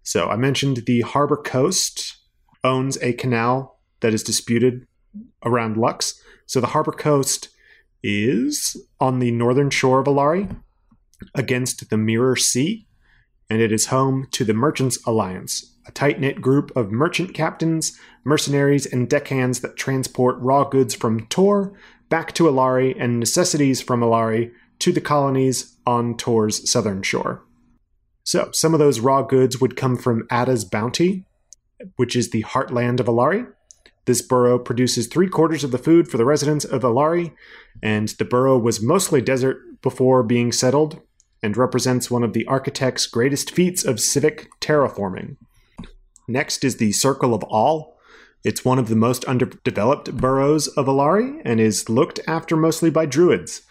[0.06, 2.18] So I mentioned the Harbor Coast
[2.64, 4.86] owns a canal that is disputed
[5.44, 6.22] around Lux.
[6.46, 7.50] So the Harbor Coast
[8.04, 10.56] is on the northern shore of Ilari
[11.34, 12.86] against the Mirror Sea,
[13.50, 18.00] and it is home to the Merchants Alliance, a tight knit group of merchant captains,
[18.24, 21.74] mercenaries, and deckhands that transport raw goods from Tor
[22.10, 27.45] back to Ilari and necessities from Ilari to the colonies on Tor's southern shore.
[28.26, 31.26] So, some of those raw goods would come from Ada's Bounty,
[31.96, 33.48] which is the heartland of Ilari.
[34.06, 37.34] This borough produces three quarters of the food for the residents of Ilari,
[37.84, 41.02] and the borough was mostly desert before being settled
[41.44, 45.38] and represents one of the architect's greatest feats of civic terraforming.
[46.28, 47.96] Next is the Circle of All.
[48.44, 53.06] It's one of the most underdeveloped boroughs of Ilari and is looked after mostly by
[53.06, 53.62] druids.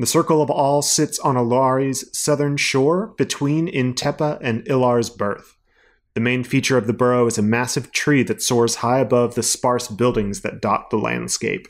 [0.00, 5.56] The Circle of All sits on Ilari's southern shore between Intepa and Ilar's birth.
[6.14, 9.42] The main feature of the borough is a massive tree that soars high above the
[9.42, 11.66] sparse buildings that dot the landscape.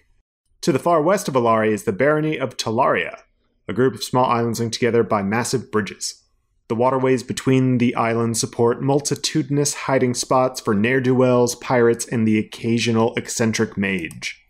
[0.61, 3.19] To the far west of Ilari is the barony of Talaria,
[3.67, 6.23] a group of small islands linked together by massive bridges.
[6.69, 12.29] The waterways between the islands support multitudinous hiding spots for ne'er do wells, pirates, and
[12.29, 14.45] the occasional eccentric mage.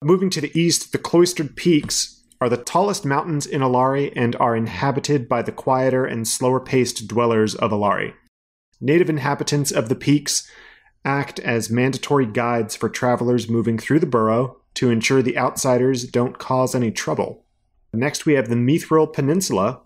[0.00, 4.56] Moving to the east, the cloistered peaks are the tallest mountains in Ilari and are
[4.56, 8.14] inhabited by the quieter and slower paced dwellers of Ilari.
[8.80, 10.50] Native inhabitants of the peaks
[11.04, 16.38] act as mandatory guides for travelers moving through the borough to ensure the outsiders don't
[16.38, 17.44] cause any trouble.
[17.92, 19.80] Next, we have the Mithril Peninsula.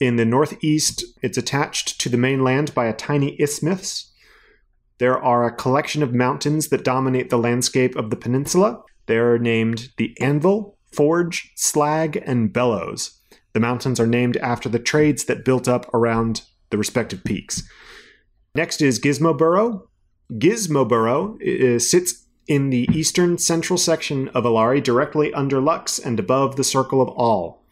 [0.00, 4.12] In the northeast, it's attached to the mainland by a tiny isthmus.
[4.98, 8.82] There are a collection of mountains that dominate the landscape of the peninsula.
[9.06, 13.20] They're named the Anvil, Forge, Slag, and Bellows.
[13.52, 17.62] The mountains are named after the trades that built up around the respective peaks.
[18.54, 19.82] Next is Gizmo
[20.32, 26.56] Gizmoboro uh, sits in the eastern central section of Ilari, directly under Lux and above
[26.56, 27.62] the Circle of All.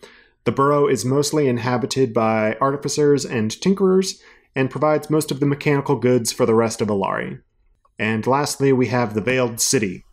[0.45, 4.21] The borough is mostly inhabited by artificers and tinkerers,
[4.55, 7.41] and provides most of the mechanical goods for the rest of Ilari.
[7.99, 10.05] And lastly, we have the Veiled City.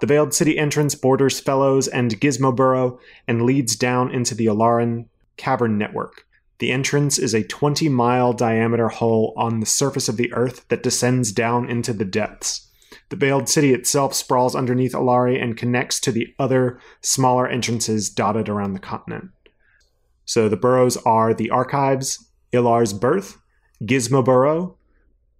[0.00, 5.76] The Veiled City entrance borders Fellows and Gizmoboro and leads down into the Ilaran cavern
[5.76, 6.24] network.
[6.58, 10.82] The entrance is a 20 mile diameter hole on the surface of the earth that
[10.82, 12.68] descends down into the depths.
[13.10, 18.48] The veiled city itself sprawls underneath Ilari and connects to the other smaller entrances dotted
[18.48, 19.30] around the continent.
[20.24, 23.38] So the boroughs are the Archives, Ilar's Birth,
[23.82, 24.74] Gizmo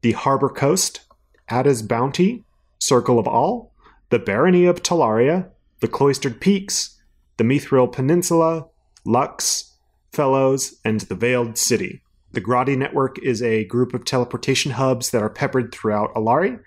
[0.01, 1.01] the Harbor Coast,
[1.51, 2.45] Ada's Bounty,
[2.79, 3.73] Circle of All,
[4.11, 5.51] the Barony of Talaria,
[5.81, 6.99] the Cloistered Peaks,
[7.37, 8.67] the Mithril Peninsula,
[9.05, 9.77] Lux,
[10.13, 12.03] Fellows, and the Veiled City.
[12.33, 16.61] The Grotti Network is a group of teleportation hubs that are peppered throughout Ilari.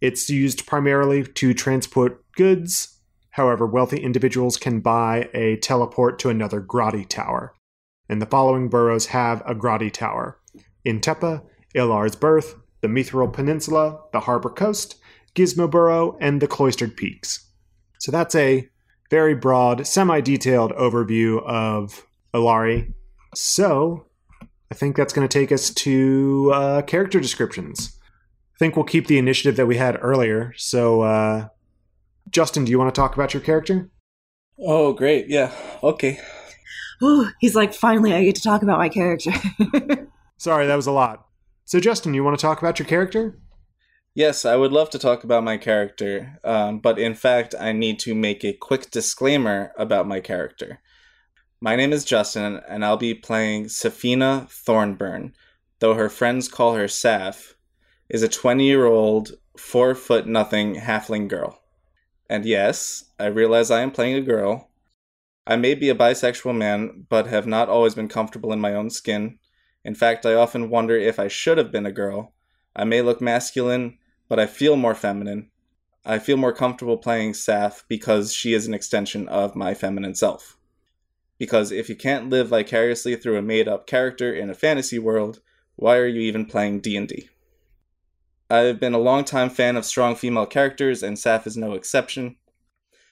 [0.00, 3.00] It's used primarily to transport goods.
[3.30, 7.54] However, wealthy individuals can buy a teleport to another Grotti Tower.
[8.08, 10.38] And the following boroughs have a Grotti Tower
[10.86, 11.42] Intepa,
[11.74, 14.96] Ilar's Birth, the Mithril Peninsula, the Harbor Coast,
[15.34, 17.48] Gizmo Borough, and the Cloistered Peaks.
[17.98, 18.68] So that's a
[19.10, 22.92] very broad, semi detailed overview of Ilari.
[23.34, 24.06] So,
[24.70, 27.98] I think that's going to take us to uh, character descriptions.
[28.54, 30.52] I think we'll keep the initiative that we had earlier.
[30.56, 31.48] So, uh,
[32.30, 33.90] Justin, do you want to talk about your character?
[34.58, 35.28] Oh, great.
[35.28, 35.52] Yeah.
[35.82, 36.20] Okay.
[37.02, 39.32] Ooh, he's like, finally, I get to talk about my character.
[40.38, 41.26] Sorry, that was a lot.
[41.64, 43.38] So, Justin, you want to talk about your character?
[44.16, 47.98] Yes, I would love to talk about my character, um, but in fact, I need
[48.00, 50.78] to make a quick disclaimer about my character.
[51.60, 55.34] My name is Justin, and I'll be playing Safina Thornburn,
[55.80, 57.54] though her friends call her Saf,
[58.08, 61.60] is a 20 year old, four foot nothing halfling girl.
[62.30, 64.70] And yes, I realize I am playing a girl.
[65.44, 68.90] I may be a bisexual man, but have not always been comfortable in my own
[68.90, 69.40] skin.
[69.84, 72.32] In fact, I often wonder if I should have been a girl.
[72.76, 73.98] I may look masculine,
[74.28, 75.50] but I feel more feminine.
[76.04, 80.56] I feel more comfortable playing Saf because she is an extension of my feminine self.
[81.38, 85.40] Because if you can't live vicariously through a made-up character in a fantasy world,
[85.76, 87.28] why are you even playing D&D?
[88.50, 92.36] I've been a long-time fan of strong female characters, and Saf is no exception.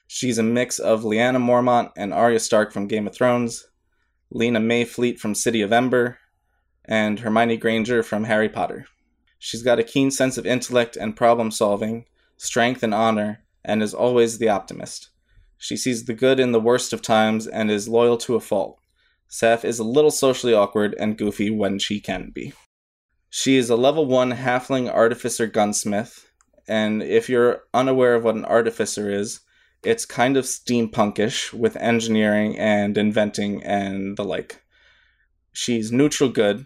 [0.07, 3.67] She's a mix of Lyanna Mormont and Arya Stark from Game of Thrones,
[4.29, 6.19] Lina Mayfleet from City of Ember,
[6.85, 8.85] and Hermione Granger from Harry Potter.
[9.45, 12.05] She's got a keen sense of intellect and problem solving,
[12.37, 15.09] strength and honor, and is always the optimist.
[15.57, 18.79] She sees the good in the worst of times and is loyal to a fault.
[19.29, 22.53] Saf is a little socially awkward and goofy when she can be.
[23.29, 26.25] She is a level 1 halfling artificer gunsmith,
[26.65, 29.41] and if you're unaware of what an artificer is,
[29.83, 34.63] it's kind of steampunkish with engineering and inventing and the like.
[35.51, 36.65] She's neutral good.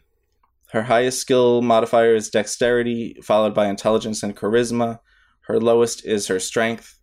[0.71, 4.99] Her highest skill modifier is dexterity, followed by intelligence and charisma.
[5.41, 6.99] Her lowest is her strength.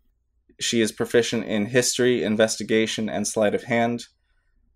[0.60, 4.06] She is proficient in history, investigation, and sleight of hand.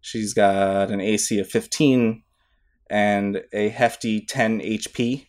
[0.01, 2.23] She's got an AC of 15,
[2.91, 5.27] and a hefty 10 HP.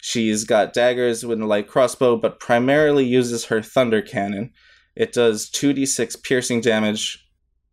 [0.00, 4.52] She's got daggers with a light crossbow, but primarily uses her thunder cannon.
[4.94, 7.26] It does 2d6 piercing damage,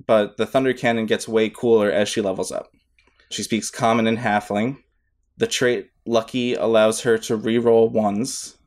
[0.08, 2.72] but the thunder cannon gets way cooler as she levels up.
[3.30, 4.78] She speaks common and halfling.
[5.38, 8.58] The trait Lucky allows her to reroll ones.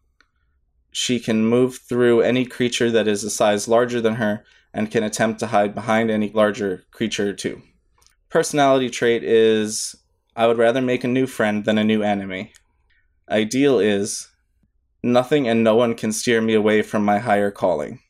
[0.92, 5.02] She can move through any creature that is a size larger than her and can
[5.02, 7.62] attempt to hide behind any larger creature too.
[8.28, 9.96] Personality trait is
[10.36, 12.52] I would rather make a new friend than a new enemy.
[13.28, 14.28] Ideal is
[15.02, 18.00] nothing and no one can steer me away from my higher calling.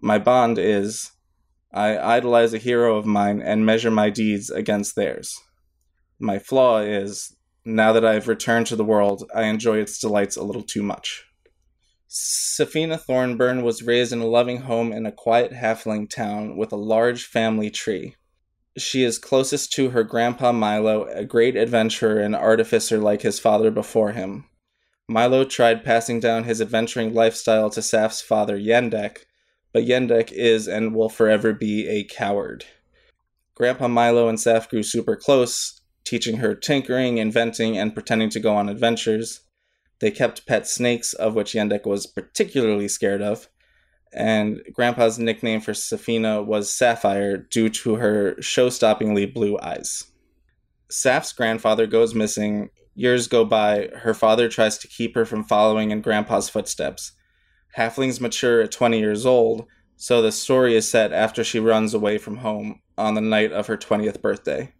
[0.00, 1.12] My bond is
[1.72, 5.38] I idolize a hero of mine and measure my deeds against theirs.
[6.18, 7.36] My flaw is
[7.68, 10.82] now that I have returned to the world, I enjoy its delights a little too
[10.82, 11.24] much.
[12.08, 16.76] Safina Thornburn was raised in a loving home in a quiet halfling town with a
[16.76, 18.16] large family tree.
[18.78, 23.70] She is closest to her grandpa Milo, a great adventurer and artificer like his father
[23.70, 24.46] before him.
[25.06, 29.24] Milo tried passing down his adventuring lifestyle to Saf's father Yendek,
[29.74, 32.64] but Yendek is and will forever be a coward.
[33.54, 35.77] Grandpa Milo and Saf grew super close,
[36.08, 39.40] teaching her tinkering, inventing, and pretending to go on adventures.
[40.00, 43.48] They kept pet snakes, of which Yendek was particularly scared of,
[44.12, 50.06] and Grandpa's nickname for Safina was Sapphire due to her show stoppingly blue eyes.
[50.90, 52.70] Saf's grandfather goes missing.
[52.94, 53.90] Years go by.
[53.96, 57.12] Her father tries to keep her from following in Grandpa's footsteps.
[57.76, 62.16] Halflings mature at 20 years old, so the story is set after she runs away
[62.16, 64.72] from home on the night of her 20th birthday.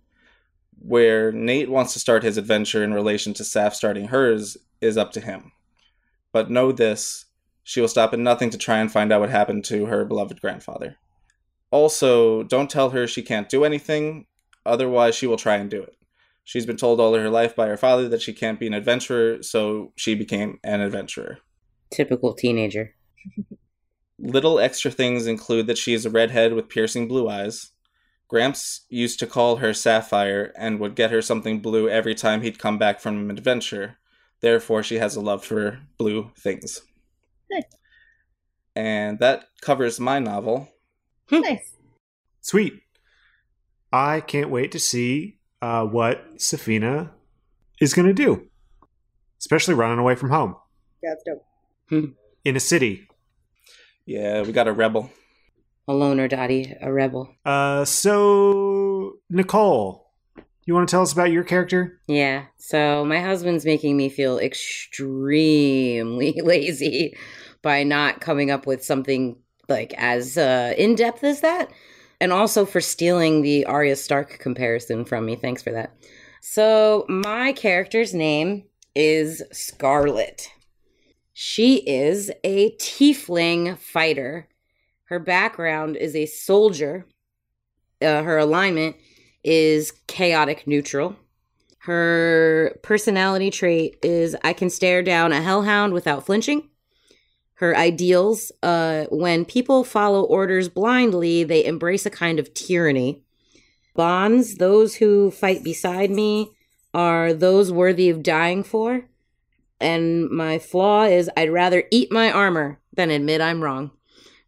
[0.81, 5.12] Where Nate wants to start his adventure in relation to Saf starting hers is up
[5.12, 5.53] to him.
[6.33, 7.26] But know this
[7.68, 10.41] she will stop at nothing to try and find out what happened to her beloved
[10.41, 10.97] grandfather.
[11.70, 14.24] Also, don't tell her she can't do anything,
[14.64, 15.95] otherwise, she will try and do it.
[16.45, 19.43] She's been told all her life by her father that she can't be an adventurer,
[19.43, 21.41] so she became an adventurer.
[21.91, 22.95] Typical teenager.
[24.18, 27.72] Little extra things include that she is a redhead with piercing blue eyes.
[28.29, 32.59] Gramps used to call her Sapphire and would get her something blue every time he'd
[32.59, 33.97] come back from an adventure.
[34.41, 36.83] Therefore, she has a love for blue things.
[37.51, 37.64] Nice.
[38.76, 40.68] And that covers my novel.
[41.31, 41.74] nice.
[42.43, 42.83] Sweet.
[43.93, 47.11] I can't wait to see uh, what Safina
[47.81, 48.47] is going to do,
[49.41, 50.55] especially running away from home
[51.03, 51.24] Yeah, it's
[51.91, 52.14] dope.
[52.45, 53.09] in a city.
[54.05, 55.11] Yeah, we got a rebel.
[55.89, 57.34] A loner, Dottie, a rebel.
[57.45, 60.12] Uh, so, Nicole,
[60.66, 61.99] you want to tell us about your character?
[62.07, 62.45] Yeah.
[62.59, 67.16] So my husband's making me feel extremely lazy
[67.62, 71.70] by not coming up with something like as uh, in depth as that,
[72.20, 75.36] and also for stealing the Arya Stark comparison from me.
[75.36, 75.95] Thanks for that.
[76.43, 78.64] So my character's name
[78.95, 80.51] is Scarlet.
[81.32, 84.49] She is a tiefling fighter.
[85.09, 87.07] Her background is a soldier.
[88.01, 88.97] Uh, her alignment
[89.43, 91.17] is chaotic neutral.
[91.81, 96.69] Her personality trait is I can stare down a hellhound without flinching.
[97.55, 103.25] Her ideals, uh, when people follow orders blindly, they embrace a kind of tyranny.
[103.97, 106.53] Bonds, those who fight beside me
[106.93, 109.07] are those worthy of dying for.
[109.81, 113.93] And my flaw is I'd rather eat my armor than admit I'm wrong,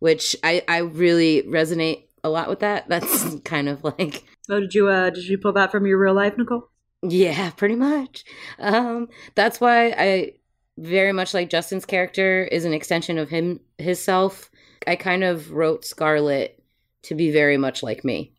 [0.01, 2.89] which I, I really resonate a lot with that.
[2.89, 6.15] That's kind of like Oh, did you uh did you pull that from your real
[6.15, 6.69] life, Nicole?
[7.03, 8.25] yeah, pretty much.
[8.59, 10.33] Um, that's why I
[10.77, 14.51] very much like Justin's character is an extension of him himself.
[14.87, 16.63] I kind of wrote Scarlet
[17.05, 18.35] to be very much like me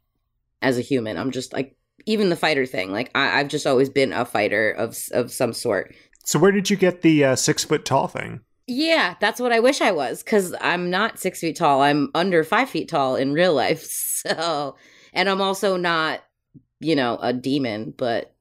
[0.62, 1.18] as a human.
[1.18, 2.91] I'm just like even the fighter thing.
[2.91, 5.95] Like I, I've just always been a fighter of of some sort.
[6.26, 8.41] So where did you get the uh, six foot tall thing?
[8.74, 11.82] Yeah, that's what I wish I was because I'm not six feet tall.
[11.82, 13.84] I'm under five feet tall in real life.
[14.22, 14.76] So,
[15.13, 16.24] and I'm also not,
[16.80, 18.36] you know, a demon, but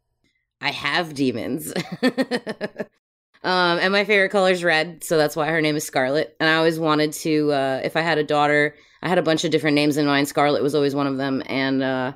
[0.60, 1.72] I have demons.
[2.02, 6.36] um, and my favorite color is red, so that's why her name is Scarlet.
[6.38, 9.44] And I always wanted to, uh, if I had a daughter, I had a bunch
[9.44, 10.28] of different names in mind.
[10.28, 11.42] Scarlet was always one of them.
[11.46, 12.12] And uh,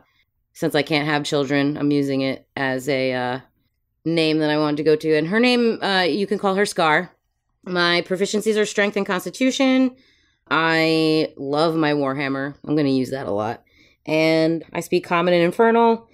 [0.53, 3.41] since I can't have children, I'm using it as a uh,
[4.05, 5.17] name that I wanted to go to.
[5.17, 7.14] And her name, uh, you can call her Scar.
[7.67, 9.97] My proficiencies are strength and constitution.
[10.51, 12.55] I love my Warhammer.
[12.65, 13.65] I'm going to use that a lot.
[14.07, 16.09] And I speak common and infernal.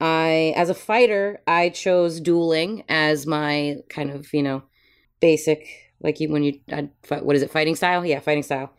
[0.00, 4.62] I, as a fighter, I chose dueling as my kind of, you know,
[5.20, 5.66] basic,
[6.00, 8.04] like when you, I'd what is it, fighting style?
[8.04, 8.72] Yeah, fighting style.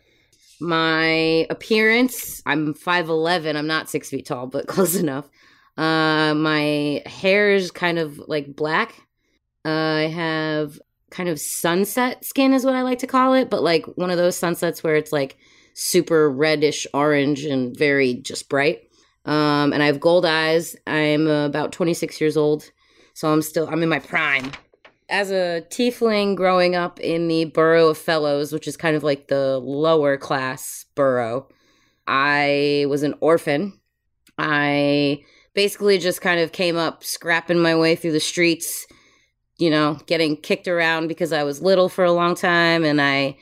[0.62, 3.56] My appearance, I'm 5'11.
[3.56, 5.30] I'm not six feet tall, but close enough.
[5.78, 8.96] Uh, my hair is kind of like black.
[9.66, 10.80] Uh, I have
[11.16, 14.18] kind of sunset skin, is what I like to call it, but like one of
[14.18, 15.38] those sunsets where it's like
[15.74, 18.90] super reddish orange and very just bright.
[19.26, 20.76] Um, and I have gold eyes.
[20.86, 22.70] I'm about 26 years old,
[23.14, 24.52] so I'm still I'm in my prime.
[25.08, 29.28] As a tiefling growing up in the borough of Fellows, which is kind of like
[29.28, 31.48] the lower class borough,
[32.08, 33.80] I was an orphan.
[34.38, 38.86] I basically just kind of came up scrapping my way through the streets,
[39.58, 43.38] you know, getting kicked around because I was little for a long time and I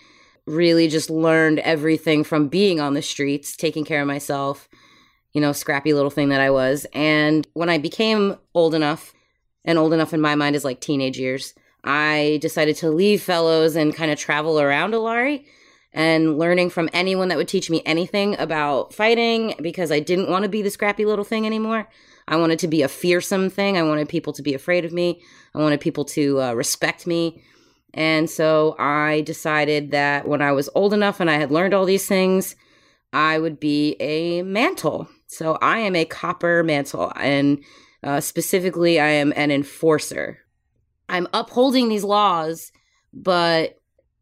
[0.45, 4.67] really just learned everything from being on the streets, taking care of myself,
[5.31, 6.85] you know, scrappy little thing that I was.
[6.93, 9.13] And when I became old enough,
[9.65, 11.53] and old enough in my mind is like teenage years,
[11.83, 15.45] I decided to leave Fellows and kind of travel around Ilari
[15.93, 20.43] and learning from anyone that would teach me anything about fighting because I didn't want
[20.43, 21.87] to be the scrappy little thing anymore.
[22.27, 23.77] I wanted to be a fearsome thing.
[23.77, 25.21] I wanted people to be afraid of me.
[25.53, 27.43] I wanted people to uh, respect me.
[27.93, 31.85] And so I decided that when I was old enough and I had learned all
[31.85, 32.55] these things,
[33.11, 35.07] I would be a mantle.
[35.27, 37.63] So I am a copper mantle, and
[38.03, 40.39] uh, specifically, I am an enforcer.
[41.09, 42.71] I'm upholding these laws,
[43.13, 43.79] but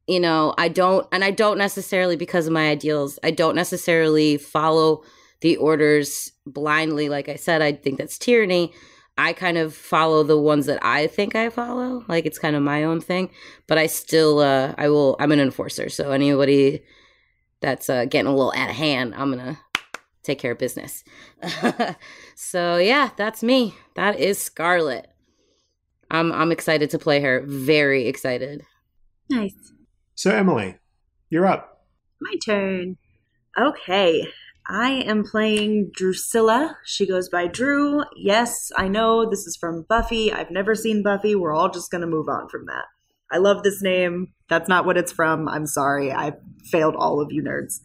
[0.07, 4.37] you know, I don't, and I don't necessarily because of my ideals, I don't necessarily
[4.37, 5.03] follow
[5.41, 7.09] the orders blindly.
[7.09, 8.71] Like I said, I think that's tyranny.
[9.17, 12.05] I kind of follow the ones that I think I follow.
[12.07, 13.29] Like it's kind of my own thing,
[13.67, 15.89] but I still, uh, I will, I'm an enforcer.
[15.89, 16.83] So anybody
[17.59, 19.59] that's uh, getting a little out of hand, I'm going to
[20.23, 21.03] take care of business.
[22.35, 23.75] so yeah, that's me.
[23.95, 25.07] That is Scarlet.
[26.09, 27.43] I'm, I'm excited to play her.
[27.45, 28.63] Very excited.
[29.29, 29.55] Nice.
[30.15, 30.77] So Emily,
[31.29, 31.85] you're up.
[32.21, 32.97] My turn.
[33.59, 34.27] Okay.
[34.73, 36.77] I am playing Drusilla.
[36.85, 38.03] She goes by Drew.
[38.15, 40.31] Yes, I know this is from Buffy.
[40.31, 41.35] I've never seen Buffy.
[41.35, 42.85] We're all just going to move on from that.
[43.29, 44.31] I love this name.
[44.47, 45.49] That's not what it's from.
[45.49, 46.13] I'm sorry.
[46.13, 46.33] I
[46.71, 47.81] failed all of you nerds.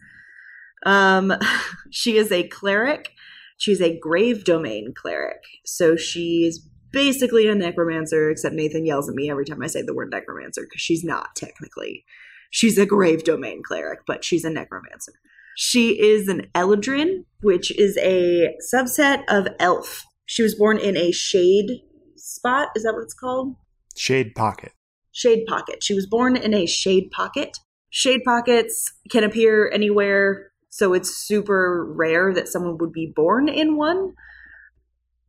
[0.85, 1.33] Um,
[1.91, 3.11] she is a cleric.
[3.57, 5.43] She's a grave domain cleric.
[5.65, 9.93] So she's basically a necromancer, except Nathan yells at me every time I say the
[9.93, 12.05] word necromancer because she's not technically.
[12.49, 15.11] She's a grave domain cleric, but she's a necromancer.
[15.59, 20.05] She is an Eladrin, which is a subset of elf.
[20.27, 21.81] She was born in a shade
[22.15, 22.69] spot.
[22.75, 23.55] Is that what it's called?
[23.97, 24.73] Shade pocket.
[25.11, 25.83] Shade pocket.
[25.83, 27.57] She was born in a shade pocket.
[27.89, 33.77] Shade pockets can appear anywhere, so it's super rare that someone would be born in
[33.77, 34.13] one,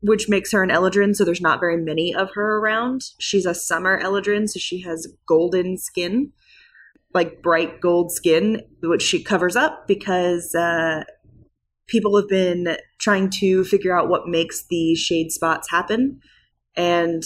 [0.03, 3.01] which makes her an Eladrin, so there's not very many of her around.
[3.19, 6.35] She's a summer Eladrin, so she has golden skin
[7.15, 11.05] like bright gold skin, which she covers up because uh,
[11.87, 16.21] people have been trying to figure out what makes the shade spots happen.
[16.77, 17.23] And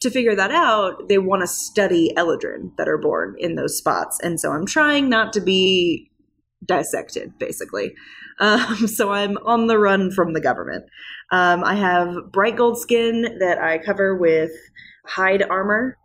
[0.00, 4.20] to figure that out, they want to study Eladrin that are born in those spots.
[4.22, 6.10] And so I'm trying not to be
[6.64, 7.94] dissected, basically.
[8.40, 10.84] Um, so I'm on the run from the government.
[11.32, 14.52] Um, I have bright gold skin that I cover with
[15.04, 15.97] hide armor.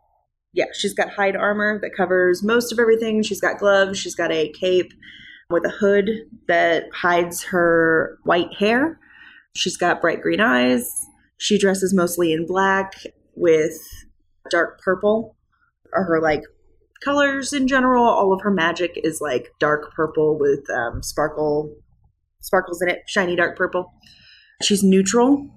[0.53, 3.23] Yeah, she's got hide armor that covers most of everything.
[3.23, 3.97] She's got gloves.
[3.97, 4.93] She's got a cape
[5.49, 6.09] with a hood
[6.47, 8.99] that hides her white hair.
[9.55, 10.89] She's got bright green eyes.
[11.37, 12.93] She dresses mostly in black
[13.35, 13.77] with
[14.49, 15.35] dark purple
[15.93, 16.43] are her like
[17.03, 18.03] colors in general.
[18.03, 21.75] All of her magic is like dark purple with um, sparkle
[22.41, 23.93] sparkles in it, shiny dark purple.
[24.61, 25.49] She's neutral,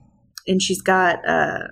[0.46, 1.68] and she's got uh,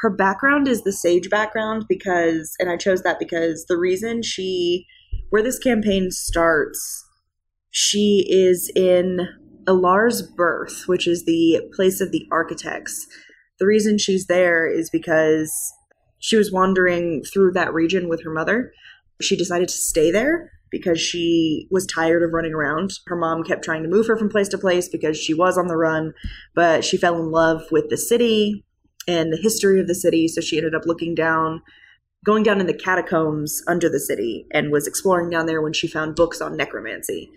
[0.00, 4.86] her background is the sage background because, and I chose that because the reason she,
[5.30, 7.04] where this campaign starts,
[7.70, 9.26] she is in
[9.66, 13.06] Ilar's birth, which is the place of the architects.
[13.58, 15.52] The reason she's there is because
[16.18, 18.72] she was wandering through that region with her mother.
[19.22, 22.90] She decided to stay there because she was tired of running around.
[23.06, 25.68] Her mom kept trying to move her from place to place because she was on
[25.68, 26.12] the run,
[26.54, 28.65] but she fell in love with the city
[29.06, 30.28] and the history of the city.
[30.28, 31.62] So she ended up looking down,
[32.24, 35.88] going down in the catacombs under the city, and was exploring down there when she
[35.88, 37.30] found books on necromancy.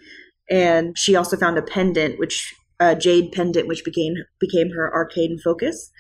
[0.49, 5.37] And she also found a pendant, which a jade pendant, which became became her arcane
[5.37, 5.91] focus.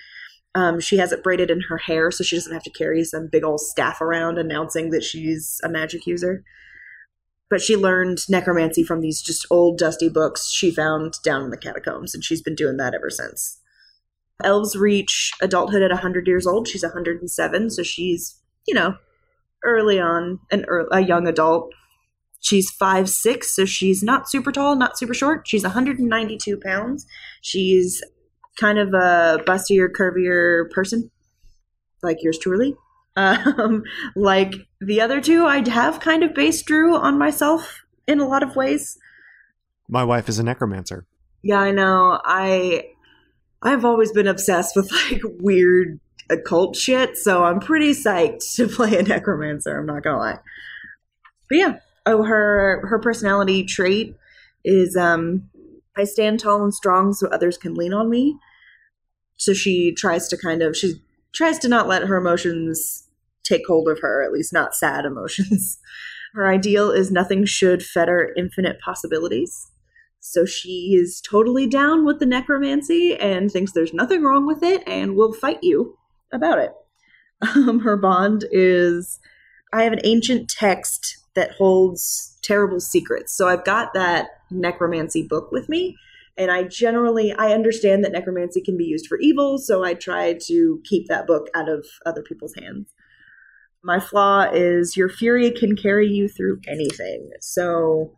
[0.55, 3.29] Um, she has it braided in her hair, so she doesn't have to carry some
[3.31, 6.43] big old staff around announcing that she's a magic user
[7.49, 11.57] but she learned necromancy from these just old dusty books she found down in the
[11.57, 13.59] catacombs and she's been doing that ever since
[14.43, 18.95] elves reach adulthood at 100 years old she's 107 so she's you know
[19.63, 21.71] early on an early, a young adult
[22.39, 27.05] she's five six so she's not super tall not super short she's 192 pounds
[27.41, 28.01] she's
[28.57, 31.11] kind of a bustier curvier person
[32.01, 32.75] like yours truly
[33.19, 33.83] um,
[34.15, 38.43] like the other two, I have kind of based Drew on myself in a lot
[38.43, 38.97] of ways.
[39.87, 41.05] My wife is a necromancer.
[41.41, 42.19] Yeah, I know.
[42.23, 42.83] I
[43.61, 45.99] I've always been obsessed with like weird
[46.29, 49.77] occult shit, so I'm pretty psyched to play a necromancer.
[49.77, 50.39] I'm not gonna lie.
[51.49, 54.15] But yeah, oh her her personality trait
[54.63, 55.49] is um
[55.97, 58.37] I stand tall and strong so others can lean on me.
[59.37, 61.01] So she tries to kind of she
[61.33, 63.07] tries to not let her emotions
[63.43, 65.79] take hold of her, at least not sad emotions.
[66.33, 69.67] her ideal is nothing should fetter infinite possibilities.
[70.19, 74.83] So she is totally down with the necromancy and thinks there's nothing wrong with it
[74.87, 75.97] and will fight you
[76.31, 76.71] about it.
[77.41, 79.17] Um, her bond is
[79.71, 83.33] I have an ancient text that holds terrible secrets.
[83.33, 85.95] So I've got that necromancy book with me
[86.39, 90.37] and I generally I understand that necromancy can be used for evil, so I try
[90.47, 92.93] to keep that book out of other people's hands.
[93.83, 97.29] My flaw is your fury can carry you through anything.
[97.41, 98.13] So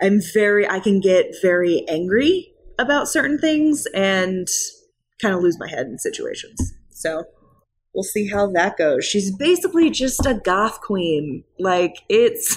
[0.00, 4.46] I'm very, I can get very angry about certain things and
[5.22, 6.74] kind of lose my head in situations.
[6.90, 7.24] So
[7.94, 9.04] we'll see how that goes.
[9.04, 11.44] She's basically just a goth queen.
[11.58, 12.56] Like, it's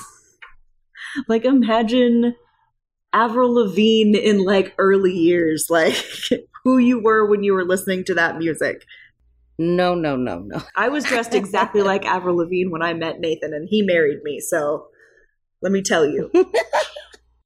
[1.28, 2.36] like imagine
[3.14, 5.96] Avril Lavigne in like early years, like
[6.64, 8.86] who you were when you were listening to that music.
[9.58, 10.62] No, no, no, no.
[10.76, 14.40] I was dressed exactly like Avril Lavigne when I met Nathan, and he married me.
[14.40, 14.88] So
[15.62, 16.32] let me tell you,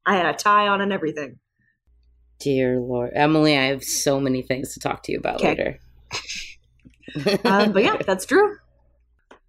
[0.05, 1.39] I had a tie on and everything.
[2.39, 5.47] Dear Lord, Emily, I have so many things to talk to you about Okay.
[5.49, 5.79] later.
[7.45, 8.57] Um, but yeah, that's true.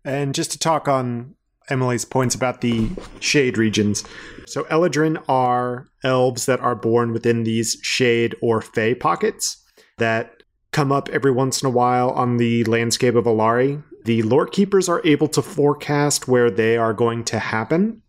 [0.05, 1.35] And just to talk on
[1.71, 2.91] Emily's points about the
[3.21, 4.05] shade regions.
[4.47, 9.65] So Eladrin are elves that are born within these shade or fey pockets
[9.97, 10.43] that
[10.73, 13.83] come up every once in a while on the landscape of Ilari.
[14.05, 18.03] The lore keepers are able to forecast where they are going to happen,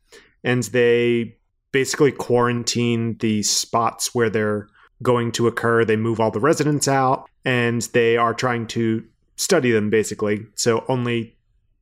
[0.43, 1.37] and they
[1.75, 4.65] basically quarantine the spots where they're
[5.03, 5.83] going to occur.
[5.83, 9.03] They move all the residents out, and they are trying to
[9.35, 10.45] study them basically.
[10.55, 11.35] So only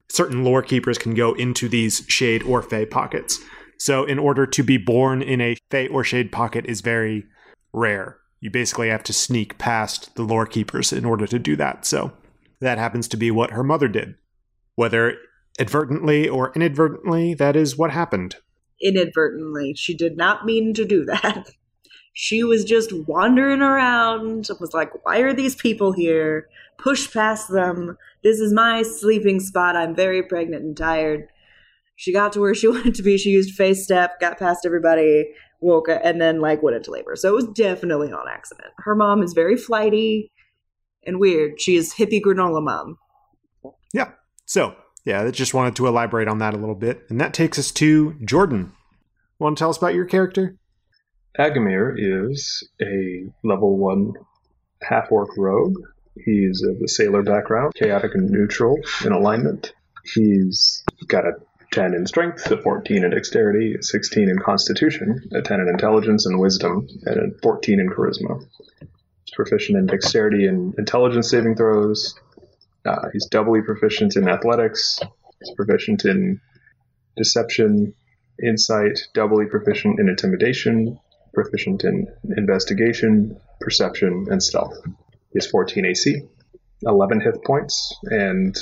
[0.09, 3.39] certain lore keepers can go into these shade or fey pockets.
[3.77, 7.25] So in order to be born in a fey or shade pocket is very
[7.71, 8.17] rare.
[8.39, 11.85] You basically have to sneak past the lore keepers in order to do that.
[11.85, 12.13] So
[12.61, 14.15] that happens to be what her mother did.
[14.73, 15.17] Whether
[15.59, 18.37] advertently or inadvertently, that is what happened.
[18.83, 21.49] Inadvertently, she did not mean to do that.
[22.13, 26.47] She was just wandering around, was like, why are these people here?
[26.77, 27.97] Push past them.
[28.23, 29.75] This is my sleeping spot.
[29.75, 31.27] I'm very pregnant and tired.
[31.95, 33.17] She got to where she wanted to be.
[33.17, 37.15] She used fey step, got past everybody, woke up, and then like went into labor.
[37.15, 38.73] So it was definitely on accident.
[38.77, 40.31] Her mom is very flighty
[41.05, 41.59] and weird.
[41.59, 42.97] She is hippie granola mom.
[43.93, 44.11] Yeah.
[44.45, 44.75] So,
[45.05, 47.05] yeah, I just wanted to elaborate on that a little bit.
[47.09, 48.73] And that takes us to Jordan.
[49.39, 50.55] Want to tell us about your character?
[51.37, 54.13] Agamir is a level one
[54.81, 55.77] half orc rogue.
[56.23, 59.73] He's of the sailor background, chaotic and neutral in alignment.
[60.13, 61.33] He's got a
[61.71, 66.27] 10 in strength, a 14 in dexterity, a 16 in constitution, a 10 in intelligence
[66.27, 68.45] and wisdom, and a 14 in charisma.
[68.79, 72.13] He's proficient in dexterity and intelligence saving throws.
[72.85, 74.99] Uh, he's doubly proficient in athletics.
[75.39, 76.41] He's proficient in
[77.15, 77.93] deception,
[78.43, 80.99] insight, doubly proficient in intimidation,
[81.33, 82.07] proficient in
[82.37, 84.77] investigation, perception, and stealth.
[84.85, 86.21] He has 14 AC,
[86.83, 88.55] 11 hit points, and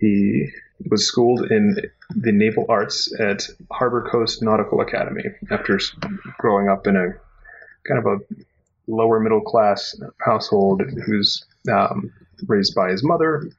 [0.00, 0.48] he
[0.90, 1.76] was schooled in
[2.14, 5.78] the naval arts at Harbor Coast Nautical Academy after
[6.38, 7.14] growing up in a
[7.86, 8.18] kind of a
[8.86, 9.94] lower middle class
[10.24, 12.12] household who's um,
[12.46, 13.50] raised by his mother,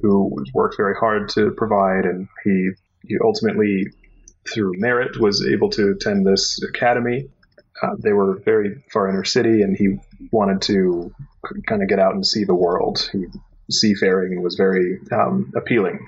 [0.00, 2.70] who worked very hard to provide, and he,
[3.02, 3.86] he ultimately,
[4.52, 7.28] through merit, was able to attend this academy.
[7.82, 9.98] Uh, they were very far inner city, and he
[10.30, 11.12] wanted to
[11.66, 13.08] kind of get out and see the world.
[13.12, 13.26] He,
[13.70, 15.98] seafaring was very um, appealing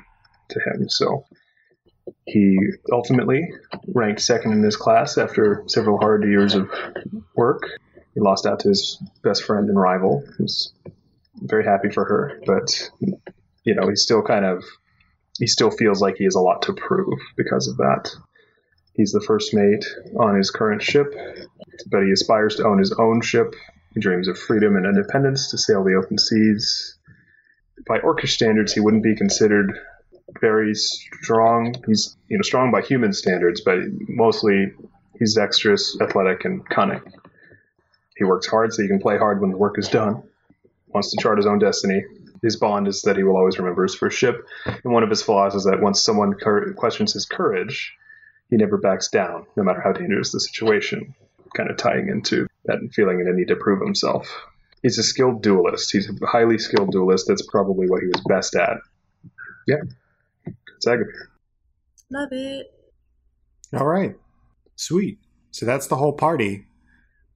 [0.51, 1.25] to him, so
[2.27, 2.59] he
[2.93, 3.51] ultimately
[3.89, 6.71] ranked second in his class after several hard years of
[7.35, 7.63] work.
[8.15, 10.73] He lost out to his best friend and rival, who's
[11.43, 12.91] very happy for her, but
[13.65, 14.65] you know, he's still kind of
[15.39, 18.11] he still feels like he has a lot to prove because of that.
[18.95, 19.85] He's the first mate
[20.19, 21.13] on his current ship,
[21.91, 23.55] but he aspires to own his own ship.
[23.93, 26.97] He dreams of freedom and independence to sail the open seas.
[27.87, 29.79] By orcish standards, he wouldn't be considered
[30.41, 31.75] very strong.
[31.87, 33.79] He's you know strong by human standards, but
[34.09, 34.73] mostly
[35.19, 37.03] he's dexterous, athletic, and cunning.
[38.17, 40.23] He works hard so he can play hard when the work is done.
[40.97, 42.03] Wants to chart his own destiny.
[42.41, 45.21] His bond is that he will always remember his first ship, and one of his
[45.21, 47.95] flaws is that once someone cur- questions his courage,
[48.49, 51.15] he never backs down, no matter how dangerous the situation.
[51.55, 54.27] Kind of tying into that feeling and a need to prove himself.
[54.83, 55.93] He's a skilled duelist.
[55.93, 57.27] He's a highly skilled duelist.
[57.29, 58.79] That's probably what he was best at.
[59.69, 59.83] Yeah,
[60.47, 61.27] it's Agamir.
[62.11, 62.73] Love it.
[63.75, 64.17] All right.
[64.77, 65.19] Sweet.
[65.51, 66.65] So that's the whole party.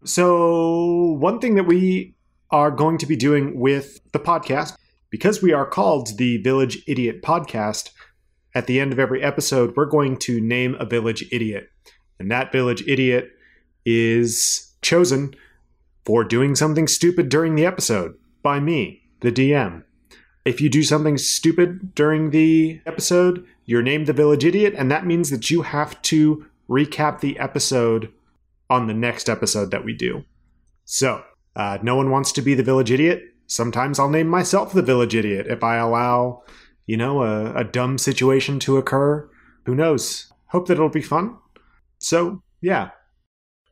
[0.04, 2.14] So, one thing that we
[2.50, 4.76] are going to be doing with the podcast,
[5.10, 7.90] because we are called the Village Idiot Podcast,
[8.54, 11.70] at the end of every episode, we're going to name a village idiot.
[12.18, 13.30] And that village idiot
[13.84, 15.34] is chosen
[16.04, 19.84] for doing something stupid during the episode by me, the DM.
[20.44, 25.06] If you do something stupid during the episode, you're named the village idiot, and that
[25.06, 28.12] means that you have to recap the episode
[28.68, 30.24] on the next episode that we do.
[30.84, 31.22] So,
[31.56, 33.22] uh, no one wants to be the village idiot.
[33.46, 36.42] Sometimes I'll name myself the village idiot if I allow,
[36.86, 39.28] you know, a, a dumb situation to occur.
[39.66, 40.32] Who knows?
[40.46, 41.36] Hope that it'll be fun.
[41.98, 42.90] So, yeah.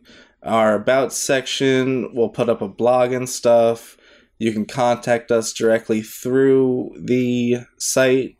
[0.49, 2.14] our About section.
[2.14, 3.96] We'll put up a blog and stuff.
[4.38, 8.36] You can contact us directly through the site.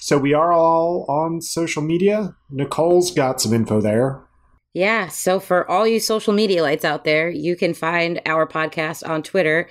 [0.00, 2.34] So, we are all on social media.
[2.50, 4.26] Nicole's got some info there.
[4.74, 9.06] Yeah, so for all you social media lights out there, you can find our podcast
[9.06, 9.68] on Twitter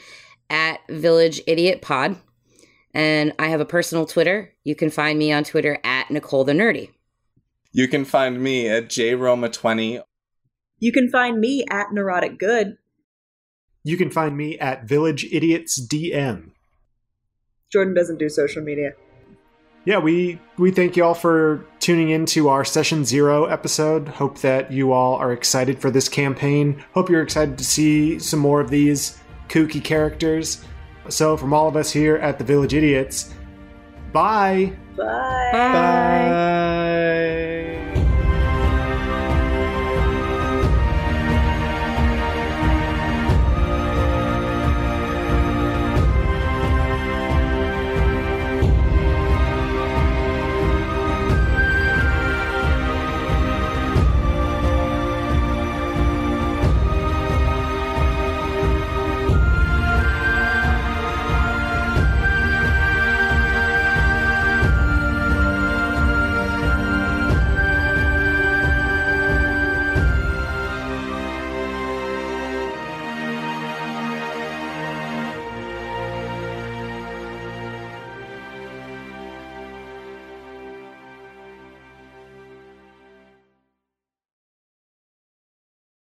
[0.49, 2.17] at Village Idiot Pod.
[2.93, 4.53] And I have a personal Twitter.
[4.63, 6.91] You can find me on Twitter at Nicole the Nerdy.
[7.71, 10.01] You can find me at jroma20
[10.81, 12.75] You can find me at Neurotic Good.
[13.83, 16.51] You can find me at Village Idiots DM.
[17.71, 18.91] Jordan doesn't do social media.
[19.85, 24.07] yeah, we we thank you all for tuning in to our session zero episode.
[24.07, 26.83] Hope that you all are excited for this campaign.
[26.93, 29.19] Hope you're excited to see some more of these
[29.49, 30.63] kooky characters.
[31.09, 33.33] So, from all of us here at the Village Idiots,
[34.11, 34.73] bye.
[34.97, 35.49] Bye.
[35.53, 37.10] Bye.